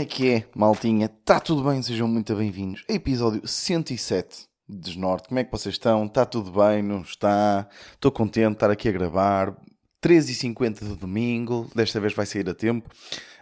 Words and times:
É 0.00 0.04
que 0.06 0.32
é, 0.32 0.44
maltinha? 0.56 1.10
Está 1.14 1.38
tudo 1.38 1.62
bem? 1.62 1.82
Sejam 1.82 2.08
muito 2.08 2.34
bem-vindos. 2.34 2.82
Episódio 2.88 3.46
107 3.46 4.46
de 4.66 4.78
Desnorte. 4.78 5.28
Como 5.28 5.38
é 5.38 5.44
que 5.44 5.52
vocês 5.52 5.74
estão? 5.74 6.06
Está 6.06 6.24
tudo 6.24 6.50
bem? 6.50 6.82
Não 6.82 7.02
está? 7.02 7.68
Estou 7.92 8.10
contente 8.10 8.46
de 8.46 8.52
estar 8.54 8.70
aqui 8.70 8.88
a 8.88 8.92
gravar. 8.92 9.54
13h50 10.02 10.88
de 10.88 10.96
domingo. 10.96 11.70
Desta 11.74 12.00
vez 12.00 12.14
vai 12.14 12.24
sair 12.24 12.48
a 12.48 12.54
tempo. 12.54 12.88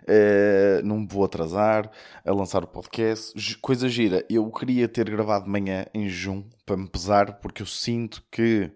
Uh, 0.03 0.85
não 0.85 0.99
me 0.99 1.07
vou 1.09 1.25
atrasar 1.25 1.89
a 2.27 2.33
lançar 2.33 2.65
o 2.65 2.67
podcast. 2.67 3.57
Coisa 3.59 3.89
gira, 3.89 4.27
eu 4.29 4.51
queria 4.51 4.89
ter 4.89 5.09
gravado 5.09 5.45
de 5.45 5.51
manhã 5.53 5.87
em 5.95 6.09
junho 6.09 6.45
para 6.67 6.77
me 6.77 6.89
pesar, 6.89 7.35
porque 7.35 7.63
eu 7.63 7.67
sinto 7.67 8.21
que 8.33 8.69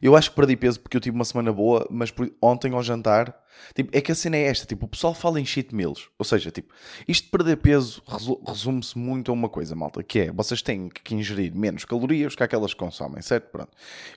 eu 0.00 0.16
acho 0.16 0.30
que 0.30 0.36
perdi 0.36 0.56
peso 0.56 0.80
porque 0.80 0.96
eu 0.96 1.00
tive 1.00 1.16
uma 1.16 1.24
semana 1.24 1.52
boa, 1.52 1.86
mas 1.90 2.12
ontem 2.40 2.72
ao 2.72 2.82
jantar, 2.84 3.36
tipo, 3.74 3.96
é 3.96 4.00
que 4.00 4.12
a 4.12 4.14
cena 4.14 4.36
é 4.36 4.44
esta, 4.44 4.66
tipo, 4.66 4.86
o 4.86 4.88
pessoal 4.88 5.14
fala 5.14 5.40
em 5.40 5.44
cheat 5.44 5.74
meals, 5.74 6.08
ou 6.18 6.24
seja, 6.24 6.50
tipo, 6.50 6.72
isto 7.06 7.24
de 7.24 7.30
perder 7.30 7.56
peso 7.56 8.02
resume-se 8.46 8.96
muito 8.98 9.30
a 9.30 9.34
uma 9.34 9.48
coisa, 9.48 9.74
malta, 9.74 10.02
que 10.02 10.20
é, 10.20 10.32
vocês 10.32 10.62
têm 10.62 10.88
que 10.88 11.14
ingerir 11.14 11.54
menos 11.54 11.84
calorias 11.84 12.34
que 12.34 12.42
aquelas 12.42 12.72
que 12.72 12.78
consomem, 12.78 13.22
certo? 13.22 13.50
Pronto. 13.50 13.70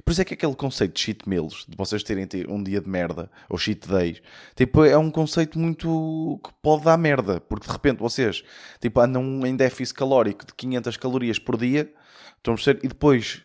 Por 0.03 0.11
isso 0.11 0.21
é 0.21 0.25
que 0.25 0.33
aquele 0.33 0.55
conceito 0.55 0.93
de 0.93 0.99
cheat 0.99 1.27
meals, 1.27 1.65
de 1.67 1.75
vocês 1.75 2.03
terem 2.03 2.27
um 2.47 2.61
dia 2.61 2.81
de 2.81 2.89
merda, 2.89 3.29
ou 3.49 3.57
cheat 3.57 3.87
days, 3.87 4.21
tipo, 4.55 4.83
é 4.83 4.97
um 4.97 5.09
conceito 5.09 5.57
muito 5.57 6.39
que 6.43 6.51
pode 6.61 6.83
dar 6.83 6.97
merda, 6.97 7.39
porque 7.39 7.67
de 7.67 7.71
repente 7.71 7.99
vocês, 7.99 8.43
tipo, 8.79 8.99
andam 8.99 9.45
em 9.45 9.55
déficit 9.55 9.95
calórico 9.95 10.45
de 10.45 10.53
500 10.53 10.97
calorias 10.97 11.39
por 11.39 11.57
dia, 11.57 11.91
estão 12.37 12.53
a 12.53 12.57
perceber? 12.57 12.85
E 12.85 12.87
depois 12.87 13.43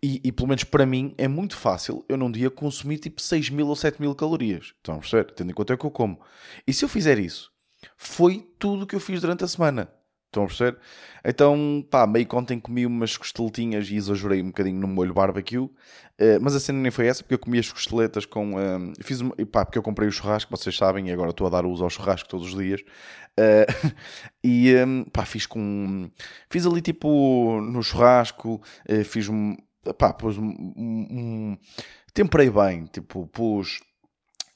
e, 0.00 0.20
e, 0.24 0.32
pelo 0.32 0.48
menos 0.48 0.64
para 0.64 0.86
mim 0.86 1.14
é 1.18 1.28
muito 1.28 1.56
fácil 1.56 2.04
eu 2.08 2.16
num 2.16 2.30
dia 2.30 2.50
consumir 2.50 2.98
tipo 2.98 3.20
6 3.20 3.50
mil 3.50 3.68
ou 3.68 3.76
7 3.76 4.00
mil 4.00 4.14
calorias. 4.14 4.72
Estão 4.76 4.96
a 4.96 4.98
perceber? 4.98 5.32
Tendo 5.32 5.50
em 5.50 5.54
conta 5.54 5.74
é 5.74 5.76
que 5.76 5.84
eu 5.84 5.90
como. 5.90 6.20
E 6.66 6.72
se 6.72 6.84
eu 6.84 6.88
fizer 6.88 7.18
isso, 7.18 7.50
foi 7.96 8.48
tudo 8.58 8.84
o 8.84 8.86
que 8.86 8.94
eu 8.94 9.00
fiz 9.00 9.20
durante 9.20 9.44
a 9.44 9.48
semana. 9.48 9.92
Estão 10.26 10.44
a 10.44 10.46
perceber? 10.46 10.78
Então, 11.22 11.86
pá, 11.90 12.06
meio 12.06 12.26
que 12.26 12.34
ontem 12.34 12.58
comi 12.58 12.86
umas 12.86 13.18
costeletinhas 13.18 13.90
e 13.90 13.96
exagerei 13.96 14.40
um 14.42 14.46
bocadinho 14.46 14.80
no 14.80 14.88
molho 14.88 15.12
barbecue. 15.12 15.58
Uh, 15.58 16.40
mas 16.40 16.54
a 16.54 16.60
cena 16.60 16.78
nem 16.78 16.90
foi 16.90 17.06
essa, 17.06 17.22
porque 17.22 17.34
eu 17.34 17.38
comi 17.38 17.58
as 17.58 17.70
costeletas 17.70 18.24
com. 18.24 18.54
Uh, 18.54 18.92
fiz 19.02 19.20
uma, 19.20 19.36
pá, 19.46 19.64
porque 19.66 19.76
eu 19.76 19.82
comprei 19.82 20.08
o 20.08 20.12
churrasco, 20.12 20.50
vocês 20.50 20.74
sabem, 20.74 21.08
e 21.08 21.12
agora 21.12 21.30
estou 21.30 21.46
a 21.46 21.50
dar 21.50 21.66
uso 21.66 21.84
ao 21.84 21.90
churrasco 21.90 22.30
todos 22.30 22.48
os 22.48 22.58
dias. 22.58 22.80
Uh, 23.38 23.92
e, 24.42 24.74
um, 24.76 25.04
pá, 25.04 25.26
fiz 25.26 25.44
com. 25.44 26.10
Fiz 26.48 26.66
ali 26.66 26.80
tipo 26.80 27.60
no 27.60 27.82
churrasco, 27.82 28.62
fiz 29.04 29.28
um 29.28 29.54
pá, 29.98 30.12
pus 30.12 30.38
um, 30.38 30.48
um, 30.76 31.58
temperei 32.14 32.50
bem, 32.50 32.86
tipo, 32.86 33.26
pus, 33.26 33.80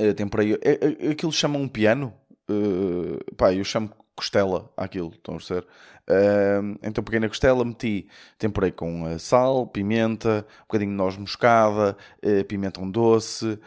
uh, 0.01 0.15
temperei, 0.15 0.55
uh, 0.55 1.11
aquilo 1.11 1.33
chama 1.33 1.59
um 1.59 1.69
piano, 1.69 2.13
uh, 2.49 3.35
pá, 3.35 3.53
eu 3.53 3.65
chamo 3.65 3.91
costela 4.17 4.73
àquilo, 4.77 5.11
estão 5.11 5.35
a 5.35 5.39
perceber? 5.39 5.67
Uh, 6.09 6.79
então 6.83 7.03
peguei 7.03 7.19
na 7.19 7.29
costela, 7.29 7.65
meti, 7.65 8.09
temperei 8.39 8.71
com 8.71 9.03
uh, 9.03 9.19
sal, 9.19 9.67
pimenta, 9.67 10.47
um 10.61 10.63
bocadinho 10.63 10.91
de 10.93 10.97
noz 10.97 11.17
moscada, 11.17 11.97
uh, 12.25 12.45
pimentão 12.45 12.89
doce, 12.89 13.59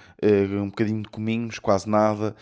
um 0.59 0.69
bocadinho 0.69 1.03
de 1.03 1.09
cominhos, 1.09 1.59
quase 1.59 1.87
nada, 1.89 2.35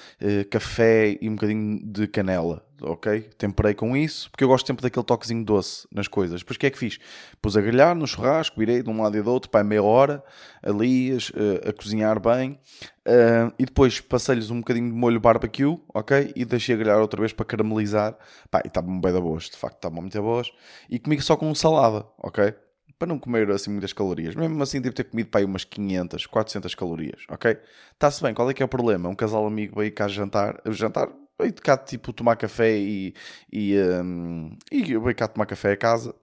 café 0.50 1.18
e 1.20 1.28
um 1.28 1.34
bocadinho 1.34 1.80
de 1.84 2.08
canela 2.08 2.67
ok? 2.82 3.22
Temperei 3.38 3.74
com 3.74 3.96
isso, 3.96 4.30
porque 4.30 4.44
eu 4.44 4.48
gosto 4.48 4.68
sempre 4.68 4.84
daquele 4.84 5.06
toquezinho 5.06 5.44
doce 5.44 5.88
nas 5.92 6.08
coisas. 6.08 6.42
Depois 6.42 6.56
o 6.56 6.60
que 6.60 6.68
é 6.68 6.70
que 6.70 6.78
fiz? 6.78 7.00
Pus 7.42 7.58
a 7.58 7.62
grelhar 7.62 7.96
no 7.96 8.08
churrasco, 8.08 8.60
virei 8.60 8.84
de 8.84 8.90
um 8.90 9.02
lado 9.02 9.18
e 9.18 9.22
do 9.22 9.32
outro, 9.32 9.50
pá, 9.50 9.64
meia 9.64 9.84
hora 9.84 10.24
ali 10.62 11.12
a, 11.14 11.70
a 11.70 11.74
cozinhar 11.74 12.20
bem. 12.20 12.60
Uh, 13.08 13.54
e 13.58 13.66
depois 13.66 14.02
passei-lhes 14.02 14.50
um 14.50 14.60
bocadinho 14.60 14.92
de 14.92 14.96
molho 14.96 15.20
barbecue, 15.20 15.80
ok? 15.94 16.34
E 16.36 16.44
deixei 16.44 16.76
a 16.76 16.78
grelhar 16.78 17.00
outra 17.00 17.20
vez 17.20 17.32
para 17.32 17.46
caramelizar. 17.46 18.18
Pá, 18.52 18.62
e 18.64 18.68
estavam 18.68 19.00
bem 19.00 19.14
da 19.14 19.22
boas, 19.22 19.46
de 19.46 19.56
facto 19.56 19.76
estavam 19.76 20.02
muito 20.02 20.22
boas. 20.22 20.52
E 20.90 21.00
comi 21.00 21.20
só 21.22 21.38
com 21.38 21.54
salada, 21.56 22.06
ok? 22.18 22.54
Para 23.00 23.08
não 23.08 23.20
comer 23.20 23.50
assim 23.52 23.70
muitas 23.70 23.94
calorias. 23.94 24.36
Mesmo 24.36 24.62
assim, 24.62 24.82
devo 24.82 24.96
ter 24.96 25.06
comido 25.06 25.30
para 25.30 25.42
aí 25.42 25.46
umas 25.46 25.64
500, 25.64 26.26
400 26.26 26.76
calorias, 26.76 27.22
ok? 27.30 27.58
Está-se 27.94 28.22
bem, 28.22 28.34
qual 28.34 28.50
é 28.50 28.54
que 28.54 28.62
é 28.62 28.66
o 28.66 28.70
problema? 28.70 29.08
Um 29.08 29.16
casal 29.16 29.46
amigo 29.46 29.80
veio 29.80 29.94
cá 29.94 30.08
jantar, 30.08 30.60
jantar, 30.72 31.10
veio 31.40 31.54
cá 31.54 31.78
tipo 31.78 32.12
tomar 32.14 32.36
café 32.36 32.78
e, 32.78 33.14
e, 33.52 33.78
um, 33.78 34.58
e 34.72 35.14
cá 35.14 35.28
tomar 35.28 35.46
café 35.46 35.74
a 35.74 35.78
casa 35.78 36.16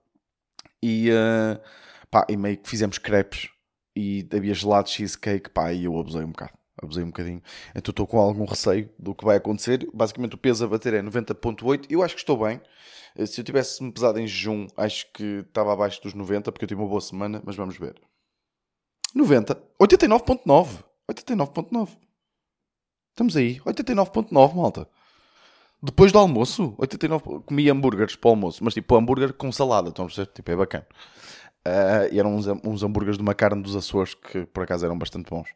e, 0.83 1.11
uh, 1.11 1.61
pá, 2.11 2.27
e 2.29 2.37
meio 2.37 2.59
que 2.59 2.69
fizemos 2.69 2.99
crepes 2.99 3.49
e 3.97 4.29
havia 4.35 4.53
gelado 4.55 4.91
cheesecake, 4.91 5.51
pá, 5.51 5.73
e 5.73 5.85
eu 5.85 5.99
abusei 5.99 6.23
um 6.23 6.31
bocado. 6.31 6.53
Abusei 6.83 7.05
um 7.05 7.07
bocadinho. 7.07 7.41
Então 7.75 7.93
estou 7.93 8.07
com 8.07 8.19
algum 8.19 8.45
receio 8.45 8.91
do 8.99 9.15
que 9.15 9.25
vai 9.25 9.37
acontecer. 9.37 9.89
Basicamente 9.95 10.35
o 10.35 10.39
peso 10.39 10.65
a 10.65 10.69
bater 10.69 10.95
é 10.95 11.03
90.8. 11.03 11.87
Eu 11.89 12.03
acho 12.03 12.15
que 12.15 12.21
estou 12.21 12.37
bem. 12.37 12.61
Eh, 13.17 13.27
se 13.27 13.41
eu 13.41 13.45
tivesse 13.45 13.83
me 13.83 13.93
pesado 13.93 14.19
em 14.19 14.27
jejum, 14.27 14.67
acho 14.77 15.11
que 15.13 15.45
estava 15.47 15.73
abaixo 15.73 16.03
dos 16.03 16.15
90, 16.15 16.51
porque 16.51 16.65
eu 16.65 16.69
tive 16.69 16.81
uma 16.81 16.89
boa 16.89 17.01
semana, 17.01 17.41
mas 17.47 17.55
vamos 17.55 17.79
ver. 17.79 17.95
90. 19.15 19.55
89.9. 19.81 20.85
89.9. 21.09 21.97
Estamos 23.11 23.37
aí. 23.37 23.61
89.9, 23.61 24.55
malta. 24.55 24.89
Depois 25.85 26.11
do 26.11 26.19
almoço, 26.19 26.75
89, 26.79 27.43
comi 27.45 27.69
hambúrgueres 27.69 28.17
para 28.17 28.29
o 28.29 28.31
almoço, 28.31 28.65
mas 28.65 28.73
tipo 28.73 28.97
hambúrguer 28.97 29.35
com 29.35 29.53
salada, 29.53 29.91
estão 29.91 30.07
a 30.07 30.09
perceber? 30.09 30.31
Tipo, 30.33 30.51
é 30.53 30.57
bacana. 30.57 30.87
Uh, 31.67 32.09
e 32.11 32.19
eram 32.19 32.35
uns, 32.35 32.47
uns 32.47 32.83
hambúrgueres 32.83 33.19
de 33.19 33.23
uma 33.23 33.35
carne 33.35 33.63
dos 33.63 33.77
Açores 33.77 34.15
que 34.15 34.47
por 34.47 34.63
acaso 34.63 34.87
eram 34.87 34.97
bastante 34.97 35.29
bons. 35.29 35.49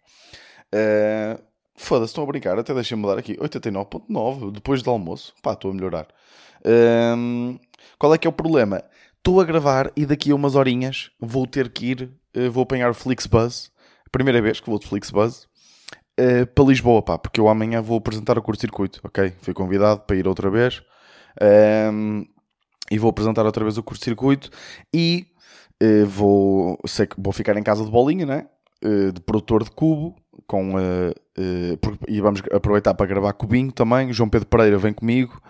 Uh, 0.74 1.42
Foda-se, 1.74 2.10
estão 2.10 2.24
a 2.24 2.26
brincar, 2.26 2.58
até 2.58 2.74
deixei-me 2.74 3.02
mudar 3.02 3.16
aqui. 3.18 3.36
89.9 3.36 4.50
depois 4.50 4.82
do 4.82 4.90
almoço. 4.90 5.32
Pá, 5.42 5.52
estou 5.52 5.70
a 5.70 5.74
melhorar. 5.74 6.08
Uh, 6.60 7.58
qual 7.98 8.12
é 8.12 8.18
que 8.18 8.26
é 8.26 8.30
o 8.30 8.32
problema? 8.32 8.82
Estou 9.16 9.40
a 9.40 9.44
gravar 9.44 9.92
e 9.96 10.04
daqui 10.04 10.32
a 10.32 10.34
umas 10.34 10.56
horinhas 10.56 11.10
vou 11.20 11.46
ter 11.46 11.70
que 11.70 11.86
ir, 11.86 12.10
uh, 12.36 12.50
vou 12.50 12.64
apanhar 12.64 12.90
o 12.90 12.94
Flixbus. 12.94 13.70
Primeira 14.10 14.42
vez 14.42 14.58
que 14.60 14.68
vou 14.68 14.78
de 14.78 14.86
Flixbus 14.86 15.48
uh, 16.18 16.46
para 16.46 16.64
Lisboa, 16.64 17.02
pá, 17.02 17.18
porque 17.18 17.40
eu 17.40 17.48
amanhã 17.48 17.80
vou 17.80 17.98
apresentar 17.98 18.38
o 18.38 18.42
curto-circuito, 18.42 19.00
ok? 19.04 19.32
Fui 19.40 19.54
convidado 19.54 20.00
para 20.00 20.16
ir 20.16 20.26
outra 20.26 20.50
vez 20.50 20.82
um, 21.92 22.24
e 22.90 22.98
vou 22.98 23.10
apresentar 23.10 23.46
outra 23.46 23.64
vez 23.64 23.78
o 23.78 23.82
curto-circuito 23.82 24.50
e 24.92 25.26
uh, 25.82 26.06
vou, 26.06 26.78
sei 26.86 27.06
que 27.06 27.16
vou 27.18 27.32
ficar 27.32 27.56
em 27.56 27.62
casa 27.62 27.84
de 27.84 27.90
bolinha, 27.90 28.26
né? 28.26 28.46
Uh, 28.84 29.12
de 29.12 29.20
produtor 29.20 29.64
de 29.64 29.70
cubo 29.70 30.14
com, 30.46 30.72
e 32.06 32.20
vamos 32.20 32.42
aproveitar 32.52 32.94
para 32.94 33.06
gravar 33.06 33.32
cubinho 33.32 33.72
também. 33.72 34.10
O 34.10 34.12
João 34.12 34.28
Pedro 34.28 34.48
Pereira 34.48 34.78
vem 34.78 34.92
comigo 34.92 35.40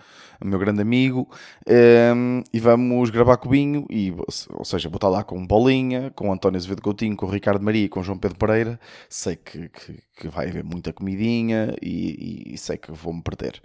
meu 0.45 0.57
grande 0.57 0.81
amigo, 0.81 1.27
um, 1.67 1.73
ehm, 1.73 2.43
e 2.53 2.59
vamos 2.59 3.09
gravar 3.09 3.37
cubinho, 3.37 3.85
e, 3.89 4.13
ou 4.51 4.65
seja, 4.65 4.87
vou 4.87 4.95
estar 4.95 5.09
lá 5.09 5.23
com 5.23 5.45
Bolinha, 5.45 6.11
com 6.15 6.31
António 6.31 6.57
Azevedo 6.57 6.81
Coutinho, 6.81 7.15
com 7.15 7.25
Ricardo 7.25 7.63
Maria 7.63 7.85
e 7.85 7.89
com 7.89 8.01
João 8.01 8.17
Pedro 8.17 8.37
Pereira. 8.37 8.79
Sei 9.09 9.35
que, 9.35 9.69
que, 9.69 10.01
que 10.17 10.27
vai 10.29 10.47
haver 10.47 10.63
muita 10.63 10.93
comidinha 10.93 11.75
e, 11.81 12.53
e, 12.53 12.57
sei 12.57 12.77
que 12.77 12.91
vou-me 12.91 13.21
perder. 13.21 13.61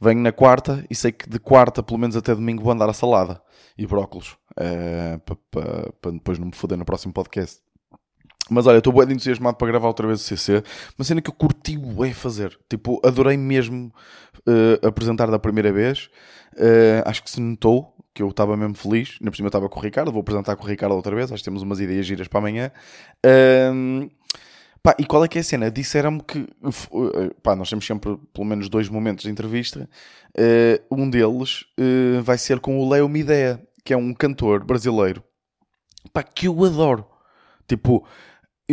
Venho 0.00 0.20
na 0.20 0.32
quarta 0.32 0.84
e 0.88 0.94
sei 0.94 1.12
que 1.12 1.28
de 1.28 1.38
quarta, 1.38 1.82
pelo 1.82 1.98
menos 1.98 2.16
até 2.16 2.34
domingo, 2.34 2.62
vou 2.62 2.72
andar 2.72 2.88
a 2.88 2.92
salada 2.92 3.42
e 3.76 3.86
brócolos, 3.86 4.36
uh, 4.52 5.18
para 5.24 5.36
pa, 5.50 5.92
pa 6.00 6.10
depois 6.10 6.38
não 6.38 6.46
me 6.46 6.54
foder 6.54 6.78
no 6.78 6.84
próximo 6.84 7.12
podcast. 7.12 7.61
Mas 8.50 8.66
olha, 8.66 8.78
estou 8.78 8.92
bem 8.92 9.14
entusiasmado 9.14 9.56
para 9.56 9.68
gravar 9.68 9.88
outra 9.88 10.06
vez 10.06 10.20
o 10.20 10.24
CC. 10.24 10.62
Uma 10.98 11.04
cena 11.04 11.22
que 11.22 11.30
eu 11.30 11.34
curti 11.34 11.78
é 12.04 12.12
fazer. 12.12 12.58
Tipo, 12.68 13.00
adorei 13.04 13.36
mesmo 13.36 13.92
uh, 14.46 14.86
apresentar 14.86 15.30
da 15.30 15.38
primeira 15.38 15.72
vez. 15.72 16.10
Uh, 16.54 17.02
acho 17.06 17.22
que 17.22 17.30
se 17.30 17.40
notou 17.40 17.96
que 18.12 18.22
eu 18.22 18.28
estava 18.28 18.56
mesmo 18.56 18.74
feliz. 18.74 19.16
Na 19.20 19.30
por 19.30 19.36
cima 19.36 19.48
estava 19.48 19.68
com 19.68 19.78
o 19.78 19.82
Ricardo. 19.82 20.12
Vou 20.12 20.20
apresentar 20.20 20.56
com 20.56 20.64
o 20.64 20.68
Ricardo 20.68 20.94
outra 20.94 21.14
vez. 21.14 21.30
Acho 21.30 21.42
que 21.42 21.44
temos 21.44 21.62
umas 21.62 21.80
ideias 21.80 22.04
giras 22.04 22.28
para 22.28 22.40
amanhã. 22.40 22.72
Uh, 23.24 24.10
pá, 24.82 24.94
e 24.98 25.06
qual 25.06 25.24
é 25.24 25.28
que 25.28 25.38
é 25.38 25.40
a 25.40 25.44
cena? 25.44 25.70
Disseram-me 25.70 26.22
que 26.22 26.40
uh, 26.40 27.34
pá, 27.42 27.54
nós 27.54 27.70
temos 27.70 27.86
sempre 27.86 28.18
pelo 28.34 28.46
menos 28.46 28.68
dois 28.68 28.88
momentos 28.88 29.24
de 29.24 29.30
entrevista. 29.30 29.88
um 30.90 31.08
deles 31.08 31.64
vai 32.22 32.36
ser 32.36 32.58
com 32.58 32.78
o 32.78 32.90
Leo 32.90 33.08
Midea, 33.08 33.62
que 33.84 33.94
é 33.94 33.96
um 33.96 34.12
cantor 34.12 34.64
brasileiro 34.64 35.22
pá, 36.12 36.22
que 36.22 36.48
eu 36.48 36.64
adoro. 36.64 37.06
Tipo, 37.66 38.04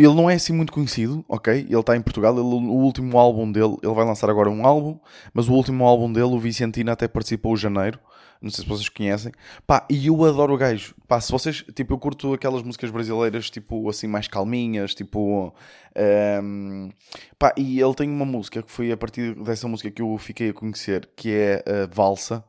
ele 0.04 0.14
não 0.14 0.30
é 0.30 0.34
assim 0.34 0.52
muito 0.52 0.72
conhecido, 0.72 1.24
ok? 1.28 1.54
Ele 1.54 1.78
está 1.78 1.96
em 1.96 2.00
Portugal. 2.00 2.32
Ele, 2.32 2.42
o 2.42 2.72
último 2.72 3.18
álbum 3.18 3.50
dele, 3.50 3.76
ele 3.82 3.94
vai 3.94 4.04
lançar 4.04 4.30
agora 4.30 4.48
um 4.48 4.66
álbum, 4.66 4.98
mas 5.32 5.48
o 5.48 5.52
último 5.52 5.84
álbum 5.84 6.12
dele, 6.12 6.26
o 6.26 6.38
Vicentino, 6.38 6.90
até 6.90 7.06
participou 7.06 7.54
em 7.54 7.56
janeiro. 7.56 7.98
Não 8.40 8.50
sei 8.50 8.64
se 8.64 8.68
vocês 8.68 8.88
conhecem. 8.88 9.32
Pá, 9.66 9.86
e 9.90 10.06
eu 10.06 10.24
adoro 10.24 10.54
o 10.54 10.56
gajo. 10.56 10.94
Pá, 11.06 11.20
se 11.20 11.30
vocês, 11.30 11.62
tipo, 11.74 11.92
eu 11.92 11.98
curto 11.98 12.32
aquelas 12.32 12.62
músicas 12.62 12.90
brasileiras, 12.90 13.50
tipo, 13.50 13.88
assim, 13.90 14.06
mais 14.06 14.26
calminhas, 14.26 14.94
tipo. 14.94 15.52
Um, 15.94 16.86
ehm, 16.86 16.90
pá, 17.38 17.52
e 17.56 17.78
ele 17.78 17.94
tem 17.94 18.08
uma 18.08 18.24
música 18.24 18.62
que 18.62 18.70
foi 18.70 18.90
a 18.90 18.96
partir 18.96 19.34
dessa 19.34 19.68
música 19.68 19.90
que 19.90 20.00
eu 20.00 20.16
fiquei 20.16 20.50
a 20.50 20.54
conhecer, 20.54 21.08
que 21.14 21.30
é 21.30 21.62
a 21.66 21.94
Valsa. 21.94 22.42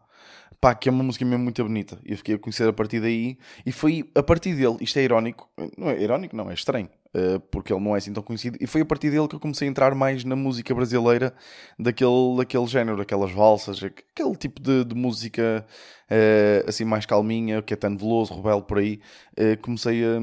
Pá, 0.62 0.76
que 0.76 0.88
é 0.88 0.92
uma 0.92 1.04
música 1.04 1.26
mesmo 1.26 1.44
muito 1.44 1.64
bonita. 1.64 2.00
E 2.06 2.12
eu 2.12 2.18
fiquei 2.18 2.36
a 2.36 2.38
conhecer 2.38 2.70
a 2.70 2.74
partir 2.74 3.02
daí, 3.02 3.36
e 3.66 3.72
foi 3.72 4.08
a 4.14 4.22
partir 4.22 4.54
dele, 4.54 4.78
isto 4.80 4.98
é 5.00 5.02
irónico, 5.02 5.50
não 5.76 5.90
é 5.90 6.00
irónico, 6.00 6.36
não, 6.36 6.52
é 6.52 6.54
estranho, 6.54 6.88
uh, 7.16 7.40
porque 7.52 7.74
ele 7.74 7.84
não 7.84 7.96
é 7.96 7.98
assim 7.98 8.14
tão 8.14 8.22
conhecido, 8.22 8.60
e 8.62 8.68
foi 8.68 8.82
a 8.82 8.86
partir 8.86 9.10
dele 9.10 9.28
que 9.28 9.36
eu 9.36 9.40
comecei 9.40 9.68
a 9.68 9.72
entrar 9.72 9.96
mais 9.96 10.24
na 10.24 10.36
música 10.36 10.74
brasileira, 10.76 11.34
daquele, 11.80 12.38
daquele 12.38 12.68
género, 12.68 13.02
aquelas 13.02 13.32
valsas, 13.32 13.84
aquele 13.84 14.36
tipo 14.36 14.62
de, 14.62 14.86
de 14.86 14.94
música 14.94 15.66
uh, 16.12 16.70
assim 16.70 16.86
mais 16.86 17.08
calminha, 17.08 17.64
que 17.64 17.74
é 17.74 17.78
tanto 17.78 18.00
veloso, 18.00 18.36
rebelde 18.36 18.68
por 18.68 18.78
aí, 18.78 19.00
uh, 19.40 19.60
comecei 19.64 20.04
a, 20.04 20.20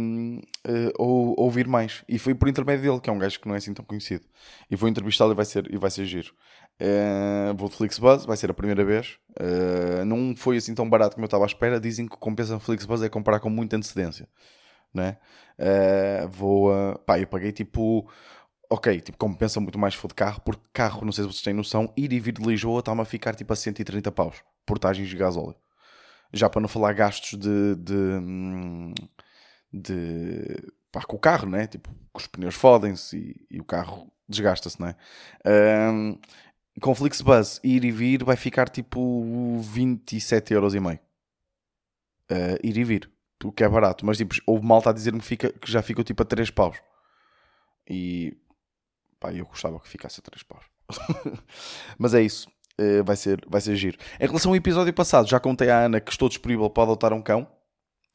a, 0.97 1.03
ouvir 1.03 1.67
mais. 1.67 2.05
E 2.09 2.17
foi 2.17 2.33
por 2.33 2.49
intermédio 2.49 2.85
dele, 2.85 3.01
que 3.01 3.11
é 3.11 3.13
um 3.13 3.19
gajo 3.19 3.41
que 3.41 3.49
não 3.49 3.57
é 3.57 3.59
assim 3.59 3.75
tão 3.75 3.85
conhecido. 3.85 4.25
E 4.71 4.77
vou 4.77 4.89
entrevistá-lo 4.89 5.33
e 5.33 5.35
vai 5.35 5.45
ser, 5.45 5.67
e 5.73 5.77
vai 5.77 5.91
ser 5.91 6.05
giro. 6.05 6.33
Uh, 6.81 7.57
vou 7.57 7.69
de 7.69 7.75
Flixbus, 7.75 8.25
vai 8.25 8.37
ser 8.37 8.51
a 8.51 8.55
primeira 8.55 8.85
vez. 8.85 9.19
Uh, 9.33 10.05
não 10.05 10.35
foi 10.37 10.57
assim 10.57 10.75
tão 10.75 10.89
barato 10.89 11.15
como 11.15 11.25
eu 11.25 11.29
estava 11.29 11.45
à 11.45 11.47
espera. 11.47 11.81
Dizem 11.81 12.07
que 12.07 12.17
compensa 12.17 12.59
Flixbus 12.59 13.03
é 13.03 13.09
comprar 13.09 13.41
com 13.41 13.51
muita 13.51 13.77
antecedência. 13.77 14.29
Né? 14.95 15.19
Uh, 15.59 16.29
vou. 16.29 16.73
Uh, 16.73 16.99
pá, 17.01 17.19
eu 17.19 17.27
paguei 17.27 17.53
tipo. 17.53 18.09
Ok, 18.71 19.01
tipo, 19.01 19.17
compensa 19.17 19.61
muito 19.61 19.79
mais 19.79 19.95
se 19.95 20.01
for 20.01 20.09
de 20.09 20.15
carro, 20.15 20.43
porque 20.43 20.63
carro, 20.75 21.03
não 21.03 21.11
sei 21.11 21.25
se 21.25 21.31
vocês 21.31 21.43
têm 21.43 21.55
noção, 21.55 21.91
ir 21.97 22.13
e 22.13 22.21
vir 22.21 22.33
de 22.33 22.43
Lisboa 22.47 22.81
está-me 22.81 23.01
a 23.01 23.05
ficar 23.07 23.35
tipo 23.35 23.51
a 23.51 23.57
130 23.57 24.13
paus. 24.13 24.43
Portagens 24.67 25.09
de 25.09 25.17
gasóleo. 25.17 25.57
Já 26.33 26.51
para 26.51 26.61
não 26.61 26.69
falar 26.69 26.93
gastos 26.93 27.39
de. 27.39 27.75
de, 27.77 28.95
de 29.73 30.73
pá, 30.93 31.03
com 31.03 31.17
o 31.17 31.19
carro, 31.19 31.49
né? 31.49 31.67
Tipo, 31.67 31.91
os 32.15 32.27
pneus 32.27 32.55
fodem-se 32.55 33.17
e, 33.17 33.57
e, 33.57 33.61
o 33.61 33.65
carro 33.65 34.13
desgasta-se, 34.29 34.81
né? 34.81 34.95
Uh, 35.47 36.19
com 36.81 36.95
Flixbus 36.95 37.61
ir 37.63 37.85
e 37.85 37.91
vir 37.91 38.25
vai 38.25 38.37
ficar 38.37 38.69
tipo 38.69 39.61
27,5€. 39.75 40.99
Uh, 42.31 42.59
ir 42.63 42.77
e 42.77 42.85
vir. 42.85 43.11
O 43.45 43.53
que 43.53 43.65
é 43.65 43.69
barato. 43.69 44.05
Mas 44.05 44.19
tipo, 44.19 44.35
houve 44.47 44.65
malta 44.65 44.91
a 44.91 44.93
dizer-me 44.93 45.21
que, 45.21 45.37
que 45.37 45.71
já 45.71 45.83
ficou 45.83 46.05
tipo 46.05 46.23
a 46.23 46.27
3 46.27 46.51
paus. 46.51 46.77
E 47.89 48.37
pá, 49.19 49.33
eu 49.33 49.47
gostava 49.47 49.81
que 49.81 49.89
ficasse 49.89 50.21
a 50.21 50.23
3 50.23 50.43
paus. 50.43 50.65
mas 51.99 52.15
é 52.15 52.23
isso. 52.23 52.49
Uh, 52.81 53.03
vai, 53.05 53.17
ser, 53.17 53.45
vai 53.49 53.61
ser 53.61 53.75
giro. 53.77 53.99
Em 54.21 54.27
relação 54.27 54.53
ao 54.53 54.57
episódio 54.57 54.93
passado, 54.93 55.29
já 55.29 55.41
contei 55.41 55.71
à 55.71 55.85
Ana 55.85 56.01
que 56.01 56.11
estou 56.11 56.29
disponível 56.29 56.69
para 56.71 56.85
adotar 56.85 57.13
um 57.13 57.23
cão. 57.23 57.49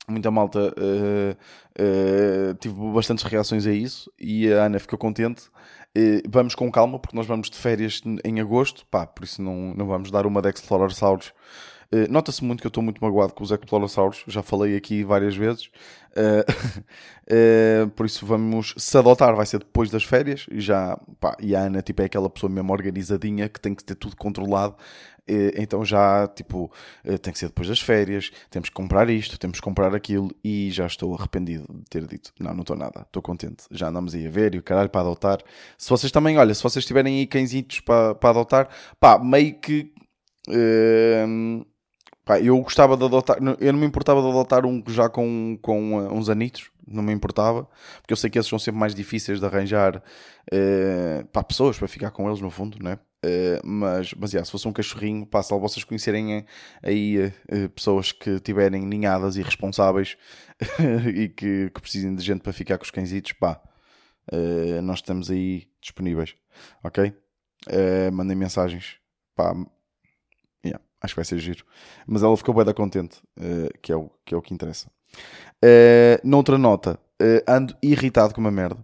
Muita 0.08 0.30
malta 0.30 0.60
uh, 0.60 1.38
uh, 1.82 2.54
tive 2.56 2.76
bastantes 2.94 3.24
reações 3.24 3.66
a 3.66 3.72
isso 3.72 4.12
e 4.20 4.52
a 4.52 4.66
Ana 4.66 4.80
ficou 4.80 5.00
contente. 5.00 5.44
Uh, 5.98 6.22
vamos 6.28 6.56
com 6.56 6.70
calma, 6.72 7.00
porque 7.00 7.16
nós 7.16 7.26
vamos 7.26 7.50
de 7.50 7.58
férias 7.58 8.02
em 8.26 8.42
agosto, 8.42 8.86
pá, 8.88 9.06
por 9.06 9.24
isso 9.24 9.42
não, 9.42 9.74
não 9.74 9.86
vamos 9.86 10.12
dar 10.12 10.26
uma 10.26 10.42
de 10.42 10.50
Explorosaurus. 10.50 11.32
Uh, 11.94 12.12
Nota-se 12.12 12.44
muito 12.44 12.60
que 12.60 12.68
eu 12.68 12.70
estou 12.70 12.84
muito 12.84 13.00
magoado 13.00 13.34
com 13.34 13.44
os 13.44 13.52
Explorosaurus, 13.52 14.24
já 14.28 14.44
falei 14.44 14.76
aqui 14.76 15.04
várias 15.04 15.36
vezes. 15.36 15.70
Uh, 16.16 17.90
por 17.96 18.06
isso 18.06 18.26
vamos 18.26 18.74
se 18.78 18.98
adotar, 18.98 19.36
vai 19.36 19.46
ser 19.46 19.60
depois 19.60 19.90
das 19.90 20.04
férias. 20.04 20.46
E 20.52 20.60
já, 20.60 20.98
pá, 21.20 21.36
e 21.40 21.56
a 21.56 21.62
Ana 21.62 21.82
tipo, 21.82 22.02
é 22.02 22.06
aquela 22.06 22.30
pessoa 22.30 22.52
mesmo 22.52 22.72
organizadinha 22.72 23.50
que 23.50 23.60
tem 23.60 23.74
que 23.74 23.84
ter 23.84 23.96
tudo 23.96 24.16
controlado 24.16 24.76
então 25.26 25.86
já, 25.86 26.28
tipo, 26.28 26.72
eh, 27.04 27.18
tem 27.18 27.32
que 27.32 27.40
ser 27.40 27.48
depois 27.48 27.68
das 27.68 27.80
férias, 27.80 28.32
temos 28.50 28.70
que 28.70 28.76
comprar 28.76 29.10
isto, 29.10 29.40
temos 29.40 29.60
que 29.60 29.64
comprar 29.64 29.96
aquilo, 29.96 30.30
e 30.44 30.70
já 30.72 30.86
estou 30.86 31.16
arrependido 31.16 31.66
de 31.74 31.84
ter 31.86 32.06
dito, 32.06 32.34
não, 32.40 32.54
não 32.54 32.62
estou 32.62 32.76
nada, 32.76 33.02
estou 33.02 33.22
contente, 33.22 33.64
já 33.72 33.88
andamos 33.88 34.14
aí 34.14 34.28
a 34.28 34.30
ver, 34.30 34.54
e 34.56 34.58
o 34.58 34.64
caralho 34.64 34.90
para 34.90 35.02
adotar. 35.02 35.40
Se 35.78 35.90
vocês 35.90 36.12
também, 36.12 36.38
olha, 36.38 36.54
se 36.54 36.62
vocês 36.62 36.86
tiverem 36.86 37.20
aí 37.20 37.28
cãezitos 37.28 37.80
para, 37.80 38.16
para 38.16 38.30
adotar, 38.32 38.70
pá, 39.00 39.18
meio 39.20 39.60
que... 39.60 39.94
Uh, 40.50 41.66
pá, 42.26 42.40
eu 42.40 42.58
gostava 42.62 42.96
de 42.98 43.04
adotar, 43.06 43.38
eu 43.60 43.74
não 43.74 43.80
me 43.80 43.86
importava 43.86 44.22
de 44.22 44.28
adotar 44.28 44.66
um 44.66 44.84
já 44.88 45.10
com, 45.10 45.58
com 45.62 45.98
uh, 45.98 46.14
uns 46.14 46.30
anitos, 46.30 46.72
não 46.88 47.04
me 47.04 47.14
importava, 47.14 47.68
porque 48.02 48.14
eu 48.14 48.18
sei 48.18 48.30
que 48.30 48.38
esses 48.38 48.50
são 48.50 48.60
sempre 48.60 48.80
mais 48.80 48.94
difíceis 48.94 49.40
de 49.40 49.46
arranjar 49.46 49.98
uh, 49.98 51.26
para 51.32 51.44
pessoas, 51.44 51.78
para 51.78 51.88
ficar 51.88 52.12
com 52.12 52.28
eles 52.28 52.42
no 52.42 52.50
fundo, 52.50 52.78
né? 52.82 53.00
Uh, 53.26 53.66
mas, 53.66 54.14
mas 54.16 54.34
yeah, 54.34 54.46
se 54.46 54.52
fosse 54.52 54.68
um 54.68 54.74
cachorrinho, 54.74 55.26
passa 55.26 55.56
lá 55.56 55.62
vocês 55.62 55.86
conhecerem 55.86 56.34
eh, 56.34 56.46
aí 56.84 57.18
uh, 57.28 57.70
pessoas 57.70 58.12
que 58.12 58.38
tiverem 58.42 58.86
ninhadas 58.86 59.38
e 59.38 59.42
responsáveis 59.42 60.18
e 61.16 61.30
que, 61.30 61.70
que, 61.70 61.82
precisem 61.82 62.14
de 62.14 62.22
gente 62.22 62.42
para 62.42 62.52
ficar 62.52 62.78
com 62.78 62.84
os 62.84 62.92
cãezitos, 62.92 63.32
pá, 63.34 63.62
nós 64.84 65.00
estamos 65.00 65.30
aí 65.30 65.68
disponíveis, 65.82 66.36
ok? 66.82 67.14
mandem 68.12 68.38
mensagens, 68.38 68.98
pá, 69.36 69.54
acho 71.04 71.14
que 71.14 71.20
vai 71.20 71.26
ser 71.26 71.38
giro. 71.38 71.66
Mas 72.08 72.24
ela 72.24 72.36
ficou 72.38 72.56
bem 72.56 72.66
da 72.66 72.74
contente, 72.74 73.22
que, 73.82 73.92
é 73.92 73.96
o, 73.96 74.10
que 74.26 74.34
é 74.34 74.38
o 74.38 74.42
que 74.42 74.54
interessa. 74.54 74.90
noutra 76.24 76.58
nota, 76.58 76.98
ando 77.48 77.76
irritado 77.84 78.34
com 78.34 78.42
uma 78.42 78.50
merda. 78.50 78.84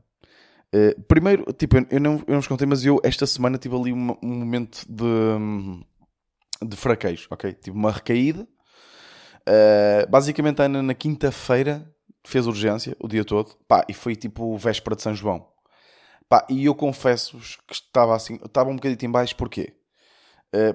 Uh, 0.73 1.01
primeiro, 1.03 1.51
tipo, 1.51 1.77
eu 1.89 1.99
não, 1.99 2.23
eu 2.27 2.33
não 2.33 2.35
vos 2.35 2.47
contei, 2.47 2.67
mas 2.67 2.85
eu 2.85 3.01
esta 3.03 3.25
semana 3.25 3.57
tive 3.57 3.75
ali 3.75 3.91
um, 3.91 4.15
um 4.21 4.35
momento 4.35 4.85
de, 4.87 5.05
de 6.63 6.77
fraquejo, 6.77 7.27
ok? 7.31 7.53
Tive 7.53 7.75
uma 7.75 7.91
recaída. 7.91 8.47
Uh, 9.47 10.07
basicamente, 10.09 10.61
a 10.61 10.65
Ana 10.65 10.83
na 10.83 10.93
quinta-feira 10.93 11.91
fez 12.23 12.45
urgência 12.45 12.95
o 12.99 13.07
dia 13.07 13.25
todo, 13.25 13.55
pá, 13.67 13.83
e 13.89 13.93
foi 13.93 14.15
tipo 14.15 14.55
véspera 14.57 14.95
de 14.95 15.01
São 15.01 15.15
João. 15.15 15.47
Pá, 16.27 16.45
e 16.47 16.65
eu 16.65 16.75
confesso-vos 16.75 17.57
que 17.67 17.73
estava 17.73 18.15
assim, 18.15 18.35
estava 18.35 18.69
um 18.69 18.75
bocadinho 18.75 19.09
em 19.09 19.11
baixo, 19.11 19.35
porquê? 19.35 19.73
Uh, 20.53 20.73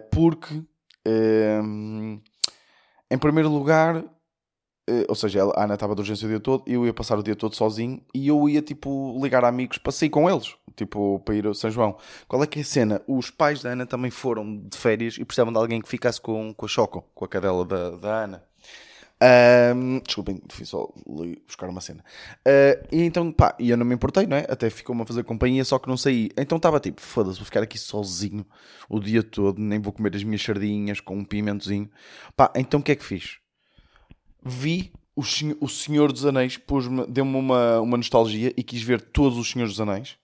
em 3.10 3.18
primeiro 3.18 3.48
lugar, 3.48 4.04
Uh, 4.88 5.02
ou 5.08 5.14
seja, 5.14 5.42
a 5.42 5.64
Ana 5.64 5.74
estava 5.74 5.94
de 5.94 6.02
urgência 6.02 6.26
o 6.26 6.28
dia 6.28 6.38
todo, 6.38 6.62
eu 6.66 6.84
ia 6.84 6.92
passar 6.92 7.18
o 7.18 7.22
dia 7.22 7.34
todo 7.34 7.56
sozinho 7.56 8.02
e 8.14 8.28
eu 8.28 8.46
ia 8.50 8.60
tipo 8.60 9.18
ligar 9.22 9.42
a 9.42 9.48
amigos 9.48 9.78
para 9.78 9.90
sair 9.90 10.10
com 10.10 10.28
eles, 10.28 10.54
tipo 10.76 11.20
para 11.20 11.34
ir 11.34 11.46
ao 11.46 11.54
São 11.54 11.70
João. 11.70 11.96
Qual 12.28 12.42
é 12.42 12.46
que 12.46 12.58
é 12.58 12.62
a 12.62 12.64
cena? 12.66 13.02
Os 13.08 13.30
pais 13.30 13.62
da 13.62 13.70
Ana 13.70 13.86
também 13.86 14.10
foram 14.10 14.58
de 14.58 14.76
férias 14.76 15.16
e 15.16 15.24
precisavam 15.24 15.54
de 15.54 15.58
alguém 15.58 15.80
que 15.80 15.88
ficasse 15.88 16.20
com, 16.20 16.52
com 16.52 16.66
a 16.66 16.68
Choco, 16.68 17.02
com 17.14 17.24
a 17.24 17.28
cadela 17.28 17.64
da, 17.64 17.90
da 17.92 18.24
Ana. 18.24 18.44
Um, 19.22 20.00
desculpem, 20.00 20.42
fui 20.50 20.66
só 20.66 20.92
buscar 21.46 21.68
uma 21.68 21.80
cena. 21.80 22.04
Uh, 22.40 22.86
e 22.92 23.02
então, 23.02 23.32
pá, 23.32 23.56
e 23.58 23.70
eu 23.70 23.76
não 23.76 23.86
me 23.86 23.94
importei, 23.94 24.26
não 24.26 24.36
é? 24.36 24.46
Até 24.48 24.68
ficou-me 24.68 25.02
a 25.02 25.06
fazer 25.06 25.24
companhia, 25.24 25.64
só 25.64 25.78
que 25.78 25.88
não 25.88 25.96
saí. 25.96 26.30
Então 26.36 26.56
estava 26.56 26.78
tipo, 26.80 27.00
foda-se, 27.00 27.38
vou 27.38 27.46
ficar 27.46 27.62
aqui 27.62 27.78
sozinho 27.78 28.44
o 28.88 29.00
dia 29.00 29.22
todo, 29.22 29.60
nem 29.60 29.80
vou 29.80 29.92
comer 29.92 30.14
as 30.14 30.24
minhas 30.24 30.42
sardinhas 30.42 31.00
com 31.00 31.16
um 31.16 31.24
pimentozinho. 31.24 31.88
Pá, 32.36 32.52
então 32.54 32.80
o 32.80 32.82
que 32.82 32.92
é 32.92 32.96
que 32.96 33.04
fiz? 33.04 33.38
vi 34.44 34.92
o, 35.16 35.22
o 35.60 35.68
Senhor 35.68 36.12
dos 36.12 36.26
Anéis, 36.26 36.60
deu-me 37.08 37.36
uma, 37.36 37.80
uma 37.80 37.96
nostalgia 37.96 38.52
e 38.56 38.62
quis 38.62 38.82
ver 38.82 39.00
todos 39.00 39.38
os 39.38 39.50
Senhores 39.50 39.74
dos 39.74 39.80
Anéis. 39.80 40.16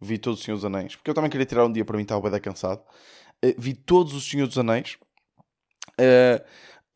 Vi 0.00 0.18
todos 0.18 0.40
os 0.40 0.44
Senhores 0.44 0.62
dos 0.62 0.72
Anéis, 0.72 0.96
porque 0.96 1.10
eu 1.10 1.14
também 1.14 1.30
queria 1.30 1.46
tirar 1.46 1.64
um 1.64 1.72
dia 1.72 1.84
para 1.84 1.96
mim, 1.96 2.02
estava 2.02 2.30
bem 2.30 2.40
cansado. 2.40 2.80
Uh, 3.44 3.54
vi 3.58 3.74
todos 3.74 4.14
os 4.14 4.28
Senhores 4.28 4.54
dos 4.54 4.58
Anéis 4.58 4.96
uh, 6.00 6.44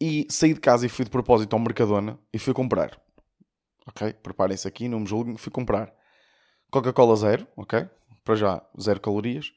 e 0.01 0.27
saí 0.31 0.55
de 0.55 0.61
casa 0.61 0.87
e 0.87 0.89
fui 0.89 1.05
de 1.05 1.11
propósito 1.11 1.55
ao 1.55 1.61
Mercadona 1.61 2.19
e 2.33 2.39
fui 2.39 2.55
comprar. 2.55 3.01
Ok? 3.87 4.13
Preparem-se 4.15 4.67
aqui, 4.67 4.89
não 4.89 5.01
me 5.01 5.07
julguem. 5.07 5.37
Fui 5.37 5.53
comprar 5.53 5.93
Coca-Cola 6.71 7.17
zero, 7.17 7.47
ok? 7.57 7.89
Para 8.25 8.35
já, 8.37 8.63
zero 8.81 9.01
calorias. 9.01 9.53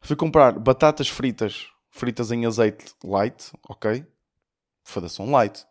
Fui 0.00 0.16
comprar 0.16 0.58
batatas 0.58 1.08
fritas, 1.08 1.68
fritas 1.90 2.30
em 2.30 2.44
azeite 2.46 2.84
light, 3.04 3.52
ok? 3.68 4.04
Foda-se, 4.84 5.20
um 5.22 5.30
light 5.30 5.64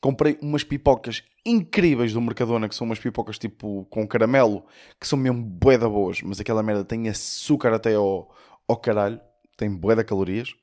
comprei 0.00 0.38
umas 0.40 0.62
pipocas 0.62 1.24
incríveis 1.44 2.12
do 2.12 2.20
Mercadona, 2.20 2.68
que 2.68 2.74
são 2.74 2.86
umas 2.86 2.98
pipocas 2.98 3.38
tipo 3.38 3.84
com 3.86 4.06
caramelo, 4.06 4.64
que 5.00 5.06
são 5.06 5.18
mesmo 5.18 5.42
bué 5.42 5.78
da 5.78 5.88
boas, 5.88 6.22
mas 6.22 6.40
aquela 6.40 6.62
merda 6.62 6.84
tem 6.84 7.08
açúcar 7.08 7.72
até 7.72 7.94
ao, 7.94 8.32
ao 8.68 8.76
caralho, 8.76 9.20
tem 9.56 9.68
bué 9.68 10.02
calorias. 10.04 10.54